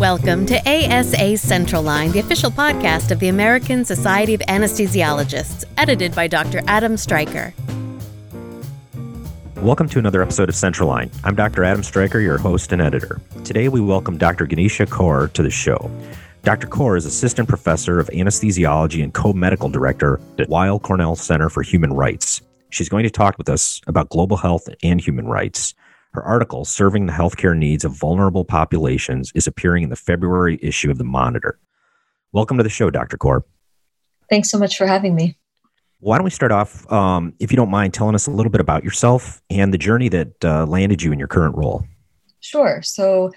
Welcome 0.00 0.44
to 0.46 0.58
ASA 0.68 1.36
Central 1.36 1.80
Line, 1.80 2.10
the 2.10 2.18
official 2.18 2.50
podcast 2.50 3.12
of 3.12 3.20
the 3.20 3.28
American 3.28 3.84
Society 3.84 4.34
of 4.34 4.40
Anesthesiologists, 4.40 5.64
edited 5.78 6.16
by 6.16 6.26
Dr. 6.26 6.62
Adam 6.66 6.96
Striker. 6.96 7.54
Welcome 9.58 9.88
to 9.90 10.00
another 10.00 10.20
episode 10.20 10.48
of 10.48 10.56
Central 10.56 10.88
Line. 10.88 11.12
I'm 11.22 11.36
Dr. 11.36 11.62
Adam 11.62 11.84
Striker, 11.84 12.18
your 12.18 12.38
host 12.38 12.72
and 12.72 12.82
editor. 12.82 13.20
Today 13.44 13.68
we 13.68 13.80
welcome 13.80 14.18
Dr. 14.18 14.48
Gunisha 14.48 14.84
Kaur 14.84 15.32
to 15.32 15.44
the 15.44 15.50
show. 15.50 15.88
Dr. 16.42 16.66
Kaur 16.66 16.98
is 16.98 17.06
assistant 17.06 17.48
professor 17.48 18.00
of 18.00 18.08
anesthesiology 18.08 19.00
and 19.00 19.14
co 19.14 19.32
medical 19.32 19.68
director 19.68 20.20
at 20.40 20.48
Weill 20.48 20.80
Cornell 20.80 21.14
Center 21.14 21.48
for 21.48 21.62
Human 21.62 21.92
Rights. 21.92 22.42
She's 22.70 22.88
going 22.88 23.04
to 23.04 23.10
talk 23.10 23.38
with 23.38 23.48
us 23.48 23.80
about 23.86 24.08
global 24.08 24.38
health 24.38 24.68
and 24.82 25.00
human 25.00 25.28
rights. 25.28 25.72
Her 26.14 26.22
article, 26.22 26.64
Serving 26.64 27.06
the 27.06 27.12
Healthcare 27.12 27.56
Needs 27.56 27.84
of 27.84 27.90
Vulnerable 27.90 28.44
Populations, 28.44 29.32
is 29.34 29.48
appearing 29.48 29.82
in 29.82 29.90
the 29.90 29.96
February 29.96 30.60
issue 30.62 30.88
of 30.88 30.96
The 30.96 31.02
Monitor. 31.02 31.58
Welcome 32.30 32.56
to 32.56 32.62
the 32.62 32.68
show, 32.68 32.88
Dr. 32.88 33.18
Kaur. 33.18 33.42
Thanks 34.30 34.48
so 34.48 34.56
much 34.56 34.78
for 34.78 34.86
having 34.86 35.16
me. 35.16 35.36
Why 35.98 36.16
don't 36.16 36.24
we 36.24 36.30
start 36.30 36.52
off, 36.52 36.90
um, 36.92 37.34
if 37.40 37.50
you 37.50 37.56
don't 37.56 37.70
mind, 37.70 37.94
telling 37.94 38.14
us 38.14 38.28
a 38.28 38.30
little 38.30 38.52
bit 38.52 38.60
about 38.60 38.84
yourself 38.84 39.42
and 39.50 39.74
the 39.74 39.78
journey 39.78 40.08
that 40.08 40.44
uh, 40.44 40.66
landed 40.66 41.02
you 41.02 41.10
in 41.10 41.18
your 41.18 41.26
current 41.26 41.56
role? 41.56 41.84
Sure. 42.38 42.80
So, 42.82 43.32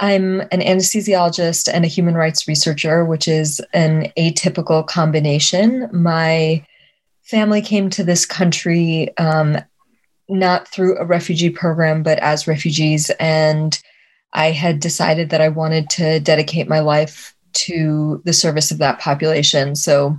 I'm 0.00 0.40
an 0.40 0.60
anesthesiologist 0.60 1.70
and 1.70 1.84
a 1.84 1.88
human 1.88 2.14
rights 2.14 2.48
researcher, 2.48 3.04
which 3.04 3.28
is 3.28 3.60
an 3.74 4.10
atypical 4.16 4.86
combination. 4.86 5.90
My 5.92 6.64
family 7.22 7.60
came 7.60 7.90
to 7.90 8.02
this 8.02 8.24
country 8.24 9.14
um, 9.18 9.58
not 10.28 10.68
through 10.68 10.98
a 10.98 11.04
refugee 11.04 11.50
program, 11.50 12.02
but 12.02 12.18
as 12.18 12.46
refugees. 12.46 13.10
And 13.20 13.78
I 14.32 14.50
had 14.50 14.80
decided 14.80 15.30
that 15.30 15.40
I 15.40 15.48
wanted 15.48 15.90
to 15.90 16.20
dedicate 16.20 16.68
my 16.68 16.80
life 16.80 17.34
to 17.52 18.20
the 18.24 18.32
service 18.32 18.70
of 18.70 18.78
that 18.78 18.98
population. 18.98 19.76
So 19.76 20.18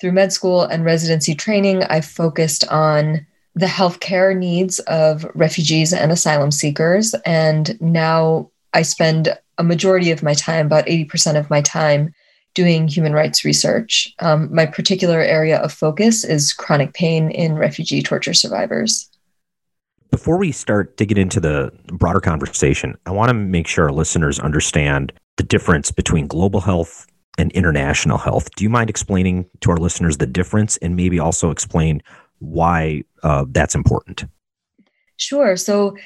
through 0.00 0.12
med 0.12 0.32
school 0.32 0.62
and 0.62 0.84
residency 0.84 1.34
training, 1.34 1.84
I 1.84 2.00
focused 2.00 2.66
on 2.68 3.26
the 3.54 3.66
healthcare 3.66 4.36
needs 4.36 4.78
of 4.80 5.26
refugees 5.34 5.92
and 5.92 6.10
asylum 6.10 6.50
seekers. 6.50 7.14
And 7.26 7.80
now 7.80 8.50
I 8.72 8.82
spend 8.82 9.36
a 9.58 9.64
majority 9.64 10.10
of 10.10 10.22
my 10.22 10.34
time, 10.34 10.66
about 10.66 10.86
80% 10.86 11.38
of 11.38 11.50
my 11.50 11.60
time, 11.60 12.12
doing 12.54 12.88
human 12.88 13.12
rights 13.12 13.44
research. 13.44 14.12
Um, 14.18 14.52
my 14.54 14.66
particular 14.66 15.20
area 15.20 15.58
of 15.58 15.72
focus 15.72 16.24
is 16.24 16.52
chronic 16.52 16.94
pain 16.94 17.30
in 17.30 17.54
refugee 17.54 18.02
torture 18.02 18.34
survivors. 18.34 19.08
Before 20.12 20.36
we 20.36 20.52
start 20.52 20.98
digging 20.98 21.16
into 21.16 21.40
the 21.40 21.72
broader 21.86 22.20
conversation, 22.20 22.96
I 23.06 23.10
want 23.12 23.30
to 23.30 23.34
make 23.34 23.66
sure 23.66 23.86
our 23.86 23.92
listeners 23.92 24.38
understand 24.38 25.10
the 25.38 25.42
difference 25.42 25.90
between 25.90 26.26
global 26.26 26.60
health 26.60 27.06
and 27.38 27.50
international 27.52 28.18
health. 28.18 28.54
Do 28.54 28.62
you 28.62 28.68
mind 28.68 28.90
explaining 28.90 29.46
to 29.62 29.70
our 29.70 29.78
listeners 29.78 30.18
the 30.18 30.26
difference 30.26 30.76
and 30.76 30.96
maybe 30.96 31.18
also 31.18 31.50
explain 31.50 32.02
why 32.40 33.04
uh, 33.22 33.46
that's 33.48 33.74
important? 33.74 34.26
Sure. 35.16 35.56
So, 35.56 35.96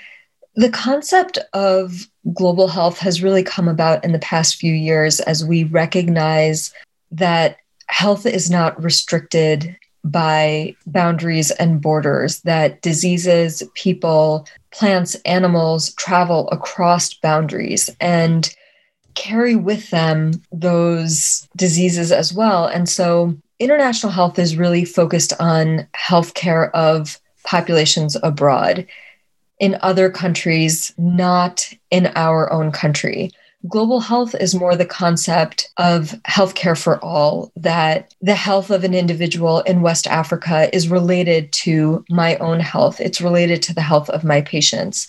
the 0.54 0.70
concept 0.70 1.38
of 1.52 2.06
global 2.32 2.68
health 2.68 2.98
has 3.00 3.24
really 3.24 3.42
come 3.42 3.66
about 3.66 4.04
in 4.04 4.12
the 4.12 4.20
past 4.20 4.54
few 4.54 4.72
years 4.72 5.18
as 5.20 5.44
we 5.44 5.64
recognize 5.64 6.72
that 7.10 7.56
health 7.88 8.24
is 8.24 8.48
not 8.50 8.80
restricted 8.80 9.76
by 10.10 10.74
boundaries 10.86 11.50
and 11.52 11.80
borders, 11.80 12.40
that 12.42 12.82
diseases, 12.82 13.62
people, 13.74 14.46
plants, 14.70 15.14
animals 15.24 15.92
travel 15.94 16.48
across 16.50 17.14
boundaries 17.14 17.90
and 18.00 18.54
carry 19.14 19.56
with 19.56 19.90
them 19.90 20.32
those 20.52 21.48
diseases 21.56 22.12
as 22.12 22.32
well. 22.32 22.66
And 22.66 22.88
so 22.88 23.36
international 23.58 24.12
health 24.12 24.38
is 24.38 24.56
really 24.56 24.84
focused 24.84 25.32
on 25.40 25.86
healthcare 25.96 26.70
of 26.72 27.18
populations 27.44 28.16
abroad 28.22 28.86
in 29.58 29.78
other 29.80 30.10
countries, 30.10 30.92
not 30.98 31.72
in 31.90 32.12
our 32.14 32.52
own 32.52 32.70
country. 32.70 33.30
Global 33.68 34.00
health 34.00 34.34
is 34.34 34.54
more 34.54 34.76
the 34.76 34.84
concept 34.84 35.70
of 35.76 36.10
healthcare 36.28 36.80
for 36.80 37.02
all, 37.02 37.50
that 37.56 38.14
the 38.20 38.34
health 38.34 38.70
of 38.70 38.84
an 38.84 38.94
individual 38.94 39.60
in 39.60 39.82
West 39.82 40.06
Africa 40.06 40.68
is 40.74 40.88
related 40.88 41.52
to 41.52 42.04
my 42.08 42.36
own 42.36 42.60
health, 42.60 43.00
it's 43.00 43.20
related 43.20 43.62
to 43.62 43.74
the 43.74 43.82
health 43.82 44.08
of 44.10 44.24
my 44.24 44.40
patients. 44.42 45.08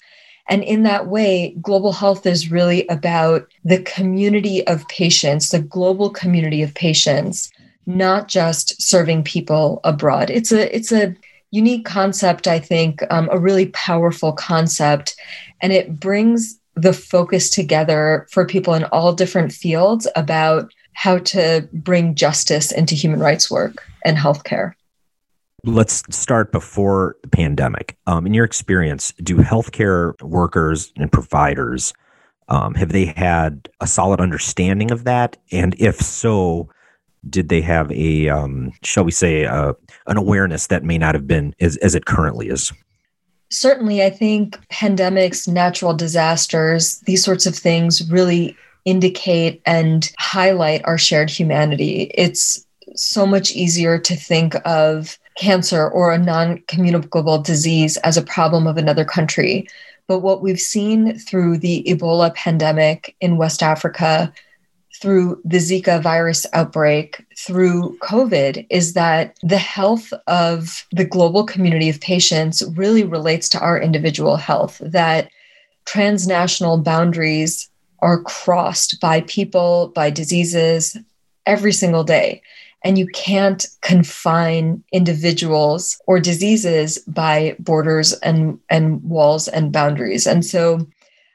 And 0.49 0.63
in 0.63 0.83
that 0.83 1.07
way, 1.07 1.55
global 1.61 1.91
health 1.91 2.25
is 2.25 2.49
really 2.49 2.87
about 2.87 3.47
the 3.65 3.81
community 3.81 4.65
of 4.65 4.87
patients, 4.87 5.49
the 5.49 5.59
global 5.59 6.09
community 6.09 6.63
of 6.63 6.73
patients, 6.73 7.51
not 7.85 8.27
just 8.27 8.81
serving 8.81 9.23
people 9.23 9.81
abroad. 9.83 10.29
It's 10.29 10.51
a 10.51 10.73
it's 10.75 10.91
a 10.91 11.15
unique 11.51 11.85
concept, 11.85 12.47
I 12.47 12.59
think, 12.59 13.03
um, 13.09 13.29
a 13.31 13.39
really 13.39 13.67
powerful 13.67 14.31
concept, 14.31 15.15
and 15.61 15.73
it 15.73 15.99
brings 15.99 16.59
the 16.77 16.93
focus 16.93 17.49
together 17.49 18.27
for 18.31 18.45
people 18.45 18.73
in 18.73 18.83
all 18.85 19.13
different 19.13 19.51
fields 19.51 20.07
about 20.15 20.71
how 20.93 21.17
to 21.19 21.67
bring 21.73 22.15
justice 22.15 22.71
into 22.71 22.95
human 22.95 23.19
rights 23.19 23.51
work 23.51 23.85
and 24.05 24.17
healthcare. 24.17 24.73
Let's 25.63 26.03
start 26.15 26.51
before 26.51 27.17
the 27.23 27.29
pandemic. 27.29 27.97
Um, 28.05 28.25
in 28.25 28.33
your 28.33 28.45
experience, 28.45 29.11
do 29.23 29.37
healthcare 29.37 30.13
workers 30.21 30.93
and 30.97 31.11
providers 31.11 31.93
um, 32.49 32.75
have 32.75 32.89
they 32.89 33.05
had 33.05 33.69
a 33.81 33.87
solid 33.87 34.21
understanding 34.21 34.91
of 34.91 35.03
that? 35.03 35.37
And 35.51 35.75
if 35.79 35.99
so, 35.99 36.69
did 37.29 37.49
they 37.49 37.61
have 37.61 37.91
a, 37.91 38.29
um, 38.29 38.71
shall 38.83 39.03
we 39.03 39.11
say, 39.11 39.45
uh, 39.45 39.73
an 40.05 40.17
awareness 40.17 40.67
that 40.67 40.83
may 40.83 40.97
not 40.97 41.13
have 41.13 41.27
been 41.27 41.53
as, 41.59 41.75
as 41.77 41.93
it 41.95 42.05
currently 42.05 42.47
is? 42.47 42.71
Certainly, 43.49 44.03
I 44.03 44.09
think 44.09 44.57
pandemics, 44.69 45.47
natural 45.47 45.93
disasters, 45.93 46.99
these 47.01 47.23
sorts 47.23 47.45
of 47.45 47.55
things 47.55 48.09
really 48.09 48.55
indicate 48.85 49.61
and 49.65 50.11
highlight 50.17 50.85
our 50.85 50.97
shared 50.97 51.29
humanity. 51.29 52.11
It's 52.13 52.65
so 52.95 53.25
much 53.25 53.51
easier 53.51 53.99
to 53.99 54.15
think 54.15 54.55
of 54.65 55.19
cancer 55.37 55.87
or 55.87 56.11
a 56.11 56.17
non 56.17 56.63
communicable 56.67 57.39
disease 57.39 57.97
as 57.97 58.17
a 58.17 58.21
problem 58.21 58.65
of 58.65 58.77
another 58.77 59.05
country. 59.05 59.67
But 60.07 60.19
what 60.19 60.41
we've 60.41 60.59
seen 60.59 61.19
through 61.19 61.57
the 61.57 61.83
Ebola 61.87 62.33
pandemic 62.33 63.15
in 63.19 63.37
West 63.37 63.61
Africa 63.61 64.31
through 65.01 65.41
the 65.45 65.57
Zika 65.57 66.01
virus 66.01 66.45
outbreak, 66.53 67.25
through 67.37 67.97
COVID, 67.99 68.65
is 68.69 68.93
that 68.93 69.37
the 69.43 69.57
health 69.57 70.11
of 70.27 70.85
the 70.91 71.05
global 71.05 71.45
community 71.45 71.89
of 71.89 72.01
patients 72.01 72.63
really 72.75 73.03
relates 73.03 73.47
to 73.49 73.59
our 73.59 73.79
individual 73.79 74.37
health, 74.37 74.81
that 74.83 75.29
transnational 75.85 76.77
boundaries 76.77 77.69
are 77.99 78.21
crossed 78.23 78.99
by 78.99 79.21
people, 79.21 79.91
by 79.95 80.09
diseases 80.09 80.97
every 81.45 81.71
single 81.71 82.03
day. 82.03 82.41
And 82.83 82.97
you 82.97 83.07
can't 83.07 83.65
confine 83.81 84.83
individuals 84.91 85.99
or 86.07 86.19
diseases 86.19 86.99
by 87.07 87.55
borders 87.59 88.13
and, 88.13 88.59
and 88.69 89.01
walls 89.03 89.47
and 89.47 89.71
boundaries. 89.71 90.27
And 90.27 90.45
so 90.45 90.87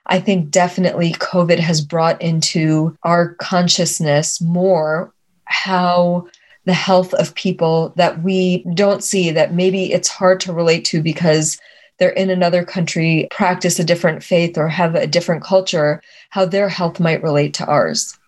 I 0.06 0.20
think 0.20 0.50
definitely 0.50 1.12
COVID 1.14 1.58
has 1.58 1.80
brought 1.80 2.20
into 2.20 2.96
our 3.02 3.34
consciousness 3.34 4.40
more 4.40 5.12
how 5.44 6.26
the 6.64 6.74
health 6.74 7.12
of 7.14 7.34
people 7.34 7.92
that 7.96 8.22
we 8.22 8.64
don't 8.74 9.02
see, 9.02 9.30
that 9.30 9.54
maybe 9.54 9.92
it's 9.92 10.08
hard 10.08 10.40
to 10.40 10.52
relate 10.52 10.84
to 10.86 11.02
because 11.02 11.58
they're 11.98 12.10
in 12.10 12.30
another 12.30 12.64
country, 12.64 13.28
practice 13.30 13.78
a 13.78 13.84
different 13.84 14.22
faith, 14.22 14.56
or 14.56 14.68
have 14.68 14.94
a 14.94 15.06
different 15.06 15.42
culture, 15.42 16.02
how 16.31 16.44
their 16.44 16.69
health 16.69 16.98
might 16.98 17.22
relate 17.22 17.55
to 17.55 17.66
ours. 17.66 18.19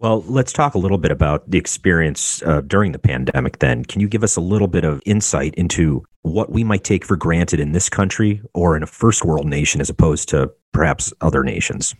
Well, 0.00 0.24
let's 0.26 0.54
talk 0.54 0.72
a 0.72 0.78
little 0.78 0.96
bit 0.96 1.10
about 1.10 1.48
the 1.50 1.58
experience 1.58 2.42
uh, 2.44 2.62
during 2.62 2.92
the 2.92 2.98
pandemic 2.98 3.58
then. 3.58 3.84
Can 3.84 4.00
you 4.00 4.08
give 4.08 4.24
us 4.24 4.34
a 4.34 4.40
little 4.40 4.66
bit 4.66 4.82
of 4.82 5.02
insight 5.04 5.54
into 5.56 6.02
what 6.22 6.50
we 6.50 6.64
might 6.64 6.84
take 6.84 7.04
for 7.04 7.16
granted 7.16 7.60
in 7.60 7.72
this 7.72 7.90
country 7.90 8.40
or 8.54 8.78
in 8.78 8.82
a 8.82 8.86
first 8.86 9.26
world 9.26 9.46
nation 9.46 9.78
as 9.78 9.90
opposed 9.90 10.30
to 10.30 10.50
perhaps 10.72 11.12
other 11.20 11.44
nations? 11.44 11.94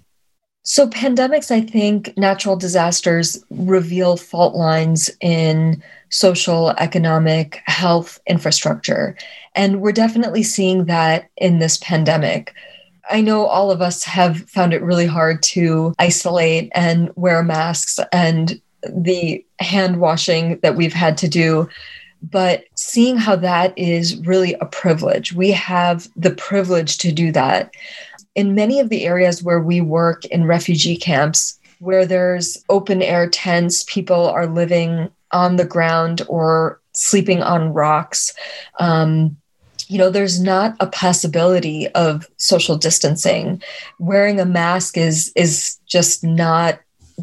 So, 0.63 0.89
pandemics, 0.89 1.51
I 1.51 1.61
think, 1.61 2.17
natural 2.17 2.57
disasters 2.57 3.43
reveal 3.51 4.17
fault 4.17 4.55
lines 4.55 5.11
in 5.21 5.83
social, 6.09 6.71
economic, 6.79 7.61
health 7.67 8.19
infrastructure. 8.27 9.15
And 9.55 9.83
we're 9.83 9.93
definitely 9.93 10.43
seeing 10.43 10.87
that 10.87 11.29
in 11.37 11.59
this 11.59 11.77
pandemic. 11.79 12.55
I 13.11 13.21
know 13.21 13.47
all 13.47 13.71
of 13.71 13.83
us 13.83 14.05
have 14.05 14.49
found 14.49 14.73
it 14.73 14.83
really 14.83 15.07
hard 15.07 15.43
to 15.45 15.95
isolate 15.99 16.71
and 16.75 17.11
wear 17.17 17.43
masks 17.43 17.99
and 18.13 18.61
the 18.89 19.45
hand 19.59 20.01
washing 20.01 20.59
that 20.61 20.77
we've 20.77 20.93
had 20.93 21.19
to 21.19 21.29
do. 21.29 21.69
But 22.23 22.65
seeing 22.75 23.17
how 23.17 23.37
that 23.37 23.77
is 23.79 24.17
really 24.19 24.55
a 24.55 24.67
privilege, 24.67 25.33
we 25.33 25.51
have 25.53 26.09
the 26.17 26.31
privilege 26.31 26.99
to 26.99 27.13
do 27.13 27.33
that. 27.33 27.75
In 28.35 28.55
many 28.55 28.79
of 28.79 28.91
the 28.91 29.07
areas 29.07 29.43
where 29.43 29.61
we 29.61 29.81
work 29.81 30.25
in 30.27 30.45
refugee 30.45 30.97
camps, 30.97 31.59
where 31.79 32.05
there's 32.05 32.63
open 32.69 33.03
air 33.03 33.29
tents, 33.29 33.85
people 33.85 34.29
are 34.29 34.47
living 34.47 35.11
on 35.33 35.57
the 35.57 35.65
ground 35.65 36.23
or 36.29 36.81
sleeping 36.93 37.43
on 37.43 37.73
rocks. 37.73 38.35
Um, 38.79 39.37
you 39.91 39.99
know, 39.99 40.09
there's 40.09 40.41
not 40.41 40.77
a 40.79 40.87
possibility 40.87 41.89
of 41.89 42.29
social 42.37 42.77
distancing. 42.77 43.61
Wearing 43.99 44.39
a 44.39 44.45
mask 44.45 44.97
is 44.97 45.33
is 45.35 45.79
just 45.87 46.23
not 46.23 46.79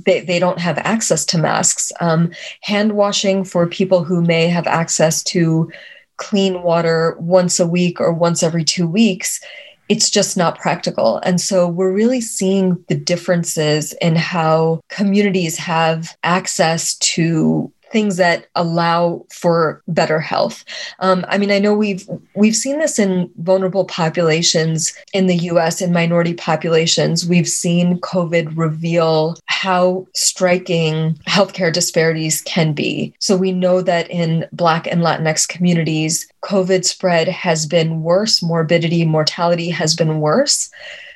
they, 0.06 0.20
they 0.20 0.38
don't 0.38 0.60
have 0.60 0.78
access 0.80 1.24
to 1.28 1.38
masks. 1.38 1.94
Um, 2.02 2.32
hand 2.62 2.92
washing 2.92 3.46
for 3.46 3.66
people 3.68 4.04
who 4.04 4.22
may 4.22 4.50
have 4.50 4.68
access 4.68 5.24
to 5.24 5.72
clean 6.18 6.62
water 6.62 7.16
once 7.20 7.58
a 7.58 7.66
week 7.66 8.02
or 8.02 8.12
once 8.12 8.44
every 8.44 8.66
two 8.66 8.86
weeks, 8.86 9.40
it's 9.88 10.10
just 10.10 10.36
not 10.36 10.60
practical. 10.60 11.20
And 11.20 11.40
so 11.40 11.70
we're 11.70 11.94
really 11.94 12.20
seeing 12.20 12.84
the 12.90 12.96
differences 12.96 13.94
in 14.02 14.18
how 14.18 14.82
communities 14.90 15.58
have 15.58 16.18
access 16.24 16.96
to 16.98 17.72
things 17.92 18.18
that 18.18 18.48
allow 18.56 19.26
for 19.32 19.82
better 19.88 20.20
health. 20.20 20.64
Um, 21.00 21.26
I 21.28 21.38
mean, 21.38 21.52
I 21.52 21.60
know 21.60 21.74
we've 21.74 22.08
we've 22.36 22.56
seen 22.56 22.80
this 22.80 23.00
in 23.00 23.30
vulnerable 23.38 23.86
populations 23.86 24.94
in 25.14 25.28
the 25.28 25.36
U.S. 25.36 25.82
in 25.82 25.94
minority 25.94 26.34
populations. 26.34 27.28
We've 27.28 27.48
seen 27.48 28.00
COVID 28.00 28.58
reveal 28.58 29.38
how 29.46 30.08
striking 30.14 31.14
healthcare 31.28 31.72
disparities 31.72 32.42
can 32.42 32.74
be. 32.74 33.14
So 33.20 33.38
we 33.38 33.52
know 33.52 33.82
that 33.82 34.10
in 34.10 34.46
Black 34.52 34.88
and 34.88 35.02
Latinx 35.02 35.48
communities, 35.48 36.28
COVID 36.44 36.86
spread 36.86 37.28
has 37.28 37.66
been 37.66 38.02
worse. 38.02 38.42
Morbidity, 38.44 39.06
mortality 39.06 39.70
has 39.70 39.96
been 39.96 40.20
worse 40.20 40.70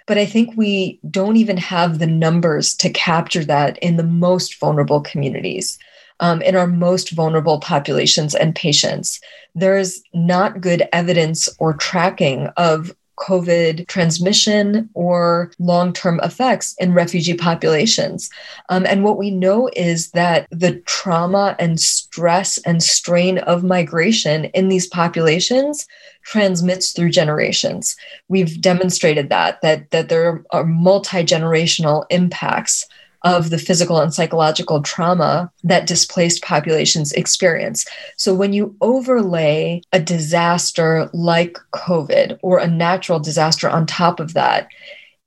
but 0.08 0.18
I 0.18 0.26
think 0.26 0.58
we 0.58 1.00
don't 1.10 1.38
even 1.38 1.56
have 1.58 2.00
the 2.00 2.08
numbers 2.08 2.76
to 2.78 2.90
capture 2.90 3.46
that 3.46 3.78
in 3.80 3.96
the 3.96 4.04
most 4.04 4.60
vulnerable 4.60 5.00
communities 5.00 5.80
um, 6.22 6.42
in 6.42 6.56
our 6.56 6.68
most 6.68 7.12
vulnerable 7.12 7.60
populations 7.60 8.34
and 8.34 8.56
patients. 8.56 9.20
There 9.54 9.78
is 9.78 10.02
not 10.14 10.62
good 10.62 10.88
evidence 10.94 11.50
or 11.60 11.74
tracking 11.74 12.48
of 12.56 12.96
COVID 13.22 13.88
transmission 13.88 14.90
or 14.96 15.52
long 15.60 15.94
term 15.94 16.20
effects 16.24 16.74
in 16.80 16.94
refugee 16.94 17.36
populations. 17.36 18.32
Um, 18.70 18.86
and 18.88 19.04
what 19.04 19.18
we 19.18 19.30
know 19.30 19.70
is 19.76 20.10
that 20.12 20.48
the 20.50 20.78
trauma 20.88 21.56
and 21.60 21.80
stress 21.80 22.58
and 22.60 22.82
strain 22.82 23.38
of 23.40 23.64
migration 23.64 24.46
in 24.46 24.70
these 24.70 24.88
populations 24.88 25.88
transmits 26.24 26.94
through 26.94 27.12
generations. 27.12 27.96
We've 28.28 28.60
demonstrated 28.60 29.30
that, 29.30 29.62
that, 29.62 29.92
that 29.92 30.10
there 30.10 30.44
are 30.52 30.66
multi 30.66 31.24
generational 31.24 32.06
impacts 32.10 32.88
of 33.24 33.50
the 33.50 33.58
physical 33.58 34.00
and 34.00 34.14
psychological 34.14 34.82
trauma 34.82 35.52
that 35.64 35.88
displaced 35.88 36.42
populations 36.42 37.12
experience. 37.14 37.86
So 38.18 38.34
when 38.34 38.54
you 38.54 38.76
overlay 38.82 39.82
a 39.94 40.00
disaster 40.00 41.10
like 41.14 41.58
COVID 41.74 42.40
or 42.42 42.58
a 42.58 42.68
natural 42.68 43.20
disaster 43.20 43.70
on 43.70 43.86
top 43.86 44.20
of 44.20 44.34
that, 44.34 44.68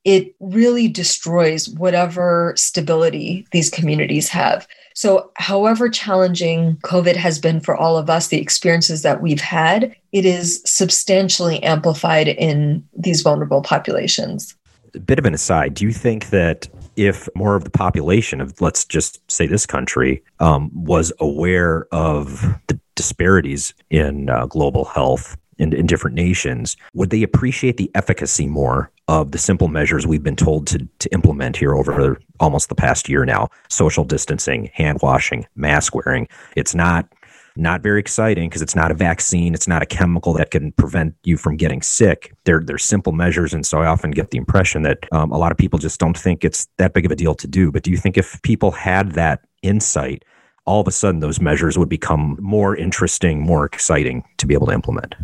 it 0.04 0.34
really 0.40 0.86
destroys 0.86 1.68
whatever 1.68 2.52
stability 2.56 3.46
these 3.52 3.70
communities 3.70 4.28
have. 4.28 4.66
So, 4.96 5.32
however 5.36 5.88
challenging 5.88 6.76
COVID 6.84 7.16
has 7.16 7.40
been 7.40 7.60
for 7.60 7.74
all 7.74 7.96
of 7.96 8.08
us, 8.08 8.28
the 8.28 8.40
experiences 8.40 9.02
that 9.02 9.20
we've 9.20 9.40
had, 9.40 9.96
it 10.12 10.24
is 10.24 10.62
substantially 10.64 11.60
amplified 11.64 12.28
in 12.28 12.86
these 12.96 13.22
vulnerable 13.22 13.60
populations. 13.60 14.54
A 14.94 15.00
bit 15.00 15.18
of 15.18 15.24
an 15.24 15.34
aside, 15.34 15.74
do 15.74 15.84
you 15.84 15.92
think 15.92 16.30
that 16.30 16.68
if 16.96 17.28
more 17.34 17.56
of 17.56 17.64
the 17.64 17.70
population 17.70 18.40
of, 18.40 18.60
let's 18.60 18.84
just 18.84 19.20
say 19.30 19.46
this 19.46 19.66
country, 19.66 20.22
um, 20.40 20.70
was 20.74 21.12
aware 21.20 21.86
of 21.92 22.42
the 22.68 22.78
disparities 22.94 23.74
in 23.90 24.28
uh, 24.30 24.46
global 24.46 24.84
health 24.84 25.36
in, 25.58 25.72
in 25.72 25.86
different 25.86 26.16
nations, 26.16 26.76
would 26.94 27.10
they 27.10 27.22
appreciate 27.22 27.76
the 27.76 27.90
efficacy 27.94 28.46
more 28.46 28.90
of 29.06 29.32
the 29.32 29.38
simple 29.38 29.68
measures 29.68 30.06
we've 30.06 30.22
been 30.22 30.36
told 30.36 30.66
to, 30.66 30.88
to 30.98 31.12
implement 31.12 31.56
here 31.56 31.74
over 31.74 32.18
almost 32.40 32.68
the 32.68 32.74
past 32.74 33.08
year 33.08 33.24
now? 33.24 33.48
Social 33.68 34.04
distancing, 34.04 34.70
hand 34.72 34.98
washing, 35.02 35.46
mask 35.54 35.94
wearing. 35.94 36.26
It's 36.56 36.74
not 36.74 37.06
not 37.56 37.82
very 37.82 38.00
exciting 38.00 38.48
because 38.48 38.62
it's 38.62 38.74
not 38.74 38.90
a 38.90 38.94
vaccine, 38.94 39.54
it's 39.54 39.68
not 39.68 39.82
a 39.82 39.86
chemical 39.86 40.32
that 40.34 40.50
can 40.50 40.72
prevent 40.72 41.14
you 41.24 41.36
from 41.36 41.56
getting 41.56 41.82
sick. 41.82 42.34
They're 42.44 42.60
they're 42.60 42.78
simple 42.78 43.12
measures, 43.12 43.54
and 43.54 43.64
so 43.64 43.78
I 43.78 43.86
often 43.86 44.10
get 44.10 44.30
the 44.30 44.38
impression 44.38 44.82
that 44.82 45.06
um, 45.12 45.30
a 45.30 45.38
lot 45.38 45.52
of 45.52 45.58
people 45.58 45.78
just 45.78 46.00
don't 46.00 46.18
think 46.18 46.44
it's 46.44 46.66
that 46.78 46.94
big 46.94 47.06
of 47.06 47.12
a 47.12 47.16
deal 47.16 47.34
to 47.34 47.46
do. 47.46 47.70
But 47.70 47.82
do 47.82 47.90
you 47.90 47.96
think 47.96 48.16
if 48.16 48.40
people 48.42 48.70
had 48.70 49.12
that 49.12 49.40
insight, 49.62 50.24
all 50.66 50.80
of 50.80 50.88
a 50.88 50.92
sudden 50.92 51.20
those 51.20 51.40
measures 51.40 51.78
would 51.78 51.88
become 51.88 52.36
more 52.40 52.76
interesting, 52.76 53.40
more 53.40 53.64
exciting 53.64 54.24
to 54.38 54.46
be 54.46 54.54
able 54.54 54.66
to 54.66 54.72
implement? 54.72 55.14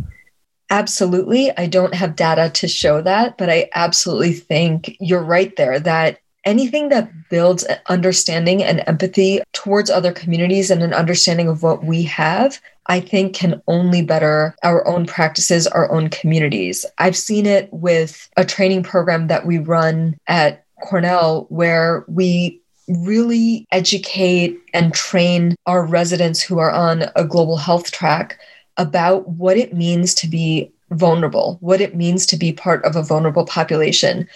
Absolutely. 0.71 1.51
I 1.57 1.67
don't 1.67 1.95
have 1.95 2.15
data 2.15 2.49
to 2.51 2.69
show 2.69 3.03
that, 3.03 3.37
but 3.37 3.51
I 3.51 3.69
absolutely 3.75 4.35
think 4.35 4.97
you're 5.01 5.23
right 5.23 5.55
there 5.57 5.81
that 5.81 6.21
anything 6.45 6.89
that 6.89 7.11
builds 7.29 7.67
understanding 7.89 8.63
and 8.63 8.83
empathy 8.87 9.41
towards 9.53 9.91
other 9.91 10.13
communities 10.13 10.71
and 10.71 10.83
an 10.83 10.95
understanding 10.95 11.49
of 11.49 11.63
what 11.63 11.85
we 11.85 12.03
have, 12.05 12.61
I 12.87 13.01
think 13.01 13.35
can 13.35 13.63
only 13.69 14.03
better 14.03 14.55
our 14.63 14.87
own 14.87 15.07
practices, 15.07 15.67
our 15.67 15.91
own 15.91 16.09
communities. 16.09 16.85
I've 16.99 17.17
seen 17.17 17.47
it 17.47 17.69
with 17.73 18.29
a 18.37 18.45
training 18.45 18.83
program 18.83 19.27
that 19.29 19.47
we 19.47 19.59
run 19.59 20.19
at 20.27 20.65
Cornell 20.83 21.47
where 21.51 22.05
we 22.09 22.61
really 22.89 23.67
educate 23.71 24.59
and 24.75 24.93
train 24.93 25.55
our 25.67 25.85
residents 25.85 26.41
who 26.41 26.59
are 26.59 26.73
on 26.73 27.05
a 27.15 27.25
global 27.25 27.57
health 27.57 27.93
track 27.93 28.39
about 28.77 29.29
what 29.29 29.57
it 29.57 29.75
means 29.75 30.15
to 30.15 30.27
be 30.27 30.73
vulnerable, 30.91 31.59
what 31.61 31.81
it 31.81 31.95
means 31.95 32.27
to 32.27 32.37
be 32.37 32.53
part 32.53 32.85
of 32.85 32.97
a 32.97 33.03
vulnerable 33.03 33.45
population, 33.45 34.27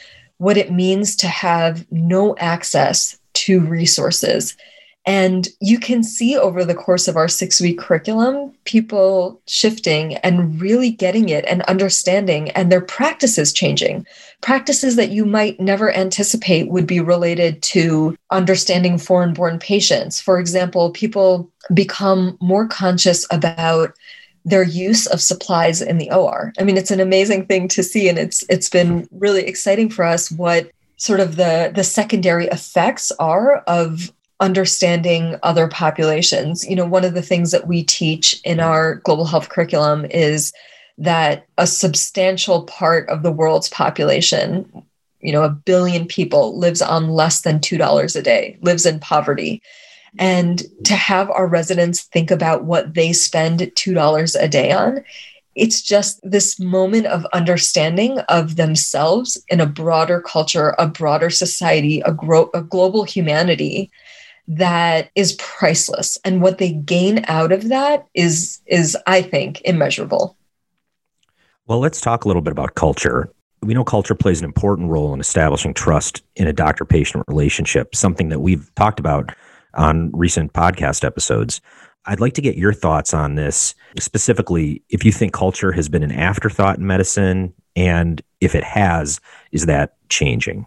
what 0.45 0.59
it 0.59 0.71
means 0.71 1.17
to 1.17 1.27
have 1.27 1.91
no 1.91 2.37
access 2.37 3.19
to 3.33 3.61
resources. 3.61 4.55
And 5.07 5.49
you 5.61 5.79
can 5.79 6.03
see 6.03 6.37
over 6.37 6.67
the 6.67 6.75
course 6.75 7.09
of 7.09 7.17
our 7.17 7.29
six 7.29 7.63
week 7.63 7.79
curriculum, 7.79 8.53
people 8.65 9.41
shifting 9.47 10.17
and 10.17 10.61
really 10.61 10.91
getting 10.91 11.31
it 11.31 11.47
and 11.47 11.63
understanding, 11.63 12.51
and 12.51 12.71
their 12.71 12.83
practices 12.83 13.55
changing. 13.55 14.07
Practices 14.43 14.97
that 14.97 15.11
you 15.11 15.25
might 15.25 15.59
never 15.61 15.91
anticipate 15.91 16.69
would 16.69 16.87
be 16.87 17.01
related 17.01 17.63
to 17.63 18.15
understanding 18.31 18.99
foreign 18.99 19.33
born 19.33 19.59
patients. 19.59 20.21
For 20.21 20.39
example, 20.39 20.91
people 20.91 21.51
become 21.73 22.37
more 22.43 22.69
conscious 22.69 23.27
about 23.31 23.95
their 24.45 24.63
use 24.63 25.07
of 25.07 25.21
supplies 25.21 25.81
in 25.81 25.99
the 25.99 26.11
OR. 26.11 26.53
I 26.59 26.65
mean, 26.65 26.77
it's 26.77 26.91
an 26.91 27.01
amazing 27.01 27.47
thing 27.47 27.69
to 27.69 27.83
see, 27.83 28.09
and 28.09 28.19
it's 28.19 28.45
it's 28.49 28.69
been 28.69 29.09
really 29.11 29.45
exciting 29.45 29.89
for 29.89 30.05
us 30.05 30.31
what 30.31 30.71
sort 30.97 31.21
of 31.21 31.37
the 31.37 31.73
the 31.75 31.85
secondary 31.85 32.47
effects 32.49 33.11
are 33.13 33.59
of 33.67 34.13
understanding 34.41 35.37
other 35.43 35.69
populations. 35.69 36.67
You 36.69 36.77
know, 36.77 36.87
one 36.87 37.05
of 37.05 37.15
the 37.15 37.23
things 37.23 37.51
that 37.53 37.67
we 37.67 37.83
teach 37.83 38.41
in 38.45 38.59
mm-hmm. 38.59 38.69
our 38.69 38.97
global 38.97 39.25
health 39.25 39.49
curriculum 39.49 40.05
is 40.07 40.53
that 40.99 41.47
a 41.59 41.67
substantial 41.67 42.65
part 42.65 43.09
of 43.09 43.23
the 43.23 43.33
world's 43.33 43.69
population, 43.69 44.85
you 45.21 45.33
know, 45.33 45.43
a 45.43 45.51
billion 45.51 46.07
people 46.07 46.57
lives 46.59 46.83
on 46.83 47.09
less 47.09 47.41
than 47.41 47.59
$2 47.59 48.17
a 48.17 48.23
day, 48.23 48.57
lives 48.61 48.87
in 48.87 49.01
poverty 49.01 49.61
and 50.19 50.63
to 50.85 50.95
have 50.95 51.31
our 51.31 51.47
residents 51.47 52.03
think 52.03 52.31
about 52.31 52.65
what 52.65 52.95
they 52.95 53.13
spend 53.13 53.61
$2 53.61 54.37
a 54.41 54.49
day 54.49 54.73
on 54.73 55.05
it's 55.55 55.81
just 55.81 56.21
this 56.23 56.59
moment 56.59 57.07
of 57.07 57.27
understanding 57.33 58.19
of 58.29 58.57
themselves 58.57 59.43
in 59.49 59.61
a 59.61 59.67
broader 59.67 60.21
culture, 60.21 60.75
a 60.79 60.87
broader 60.87 61.31
society, 61.31 62.01
a, 62.01 62.13
gro- 62.13 62.51
a, 62.55 62.63
global 62.63 63.05
humanity 63.05 63.91
that 64.49 65.11
is 65.15 65.35
priceless. 65.35 66.19
And 66.25 66.43
what 66.43 66.59
they 66.59 66.73
gain 66.73 67.25
out 67.29 67.53
of 67.53 67.69
that 67.69 68.07
is, 68.15 68.61
is 68.67 68.97
I 69.07 69.23
think, 69.23 69.63
immeasurable. 69.63 70.37
Well, 71.67 71.79
let's 71.79 72.01
talk 72.01 72.25
a 72.25 72.29
little 72.29 72.43
bit 72.43 72.53
about 72.53 72.75
culture. 72.75 73.31
We 73.63 73.73
know 73.73 73.85
culture 73.85 74.15
plays 74.15 74.41
an 74.41 74.45
important 74.45 74.91
role 74.91 75.15
in 75.15 75.21
establishing 75.21 75.73
trust 75.73 76.23
in 76.37 76.47
a 76.47 76.53
doctor 76.53 76.85
patient 76.85 77.25
relationship, 77.29 77.95
something 77.95 78.29
that 78.29 78.41
we've 78.41 78.75
talked 78.75 79.01
about 79.01 79.35
on 79.77 80.11
recent 80.13 80.53
podcast 80.53 81.05
episodes. 81.05 81.61
I'd 82.07 82.21
like 82.21 82.35
to 82.35 82.43
get 82.43 82.57
your 82.57 82.73
thoughts 82.73 83.15
on 83.15 83.35
this, 83.35 83.75
specifically 83.99 84.83
if 84.91 85.05
you 85.05 85.13
think 85.13 85.33
culture 85.33 85.73
has 85.73 85.89
been 85.89 86.03
an 86.03 86.13
afterthought 86.13 86.79
in 86.79 86.87
medicine, 86.87 87.55
and 87.77 88.23
if 88.41 88.55
it 88.55 88.65
has, 88.65 89.21
is 89.53 89.67
that 89.67 89.97
changing? 90.09 90.67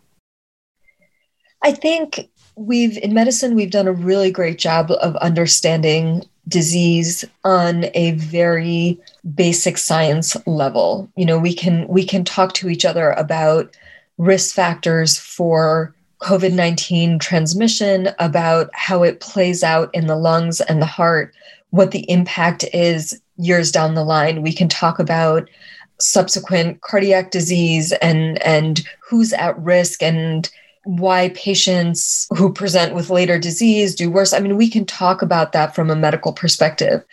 I 1.64 1.72
think 1.72 2.30
we've 2.56 2.98
in 2.98 3.14
medicine 3.14 3.54
we've 3.54 3.72
done 3.72 3.88
a 3.88 3.94
really 3.94 4.32
great 4.32 4.58
job 4.58 4.92
of 4.92 5.16
understanding 5.18 6.24
disease 6.48 7.24
on 7.44 7.86
a 7.94 8.12
very 8.12 9.00
basic 9.36 9.78
science 9.78 10.36
level. 10.48 11.10
You 11.16 11.26
know, 11.26 11.38
we 11.38 11.54
can 11.54 11.88
we 11.88 12.06
can 12.06 12.24
talk 12.24 12.54
to 12.54 12.70
each 12.70 12.86
other 12.86 13.12
about 13.12 13.76
risk 14.18 14.56
factors 14.56 15.20
for 15.20 15.94
COVID 16.22 16.54
19 16.54 17.20
transmission, 17.20 18.10
about 18.20 18.70
how 18.74 19.04
it 19.04 19.20
plays 19.20 19.64
out 19.64 19.94
in 19.94 20.08
the 20.08 20.16
lungs 20.16 20.62
and 20.62 20.82
the 20.82 20.88
heart, 20.88 21.34
what 21.70 21.92
the 21.92 22.10
impact 22.10 22.66
is 22.74 23.22
years 23.38 23.72
down 23.72 23.94
the 23.94 24.04
line. 24.04 24.42
We 24.42 24.54
can 24.54 24.68
talk 24.68 25.00
about 25.00 25.50
subsequent 26.00 26.82
cardiac 26.82 27.32
disease 27.32 27.92
and, 27.94 28.42
and 28.44 28.82
who's 29.08 29.34
at 29.34 29.60
risk 29.60 30.02
and 30.04 30.50
why 30.84 31.30
patients 31.30 32.28
who 32.38 32.54
present 32.54 32.96
with 32.96 33.10
later 33.10 33.38
disease 33.38 33.94
do 33.94 34.10
worse. 34.10 34.34
I 34.34 34.40
mean, 34.40 34.56
we 34.56 34.70
can 34.70 34.86
talk 34.86 35.22
about 35.22 35.52
that 35.52 35.76
from 35.76 35.90
a 35.90 35.96
medical 35.96 36.32
perspective. 36.32 37.04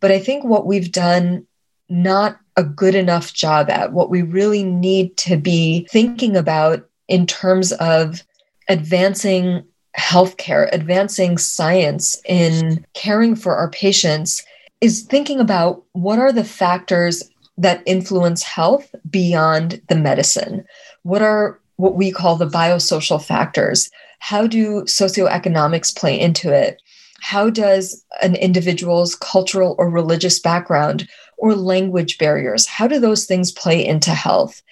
But 0.00 0.10
I 0.10 0.18
think 0.18 0.44
what 0.44 0.66
we've 0.66 0.90
done 0.90 1.46
not 1.88 2.38
a 2.56 2.64
good 2.64 2.94
enough 2.94 3.32
job 3.34 3.68
at, 3.70 3.92
what 3.92 4.10
we 4.10 4.22
really 4.22 4.64
need 4.64 5.16
to 5.18 5.36
be 5.36 5.86
thinking 5.90 6.36
about 6.36 6.88
in 7.08 7.26
terms 7.26 7.72
of 7.72 8.22
advancing 8.70 9.64
healthcare, 9.98 10.68
advancing 10.72 11.36
science 11.36 12.20
in 12.26 12.86
caring 12.94 13.34
for 13.34 13.56
our 13.56 13.68
patients 13.70 14.44
is 14.80 15.02
thinking 15.02 15.40
about 15.40 15.82
what 15.92 16.18
are 16.18 16.32
the 16.32 16.44
factors 16.44 17.28
that 17.58 17.82
influence 17.84 18.42
health 18.42 18.94
beyond 19.10 19.82
the 19.88 19.96
medicine? 19.96 20.64
What 21.02 21.20
are 21.20 21.60
what 21.76 21.96
we 21.96 22.12
call 22.12 22.36
the 22.36 22.46
biosocial 22.46 23.22
factors? 23.22 23.90
How 24.20 24.46
do 24.46 24.82
socioeconomics 24.82 25.96
play 25.96 26.18
into 26.18 26.52
it? 26.52 26.80
How 27.20 27.50
does 27.50 28.04
an 28.22 28.36
individual's 28.36 29.16
cultural 29.16 29.74
or 29.78 29.90
religious 29.90 30.38
background 30.38 31.08
or 31.40 31.54
language 31.54 32.18
barriers, 32.18 32.66
how 32.66 32.86
do 32.86 33.00
those 33.00 33.24
things 33.24 33.50
play 33.50 33.84
into 33.84 34.10
health? 34.10 34.62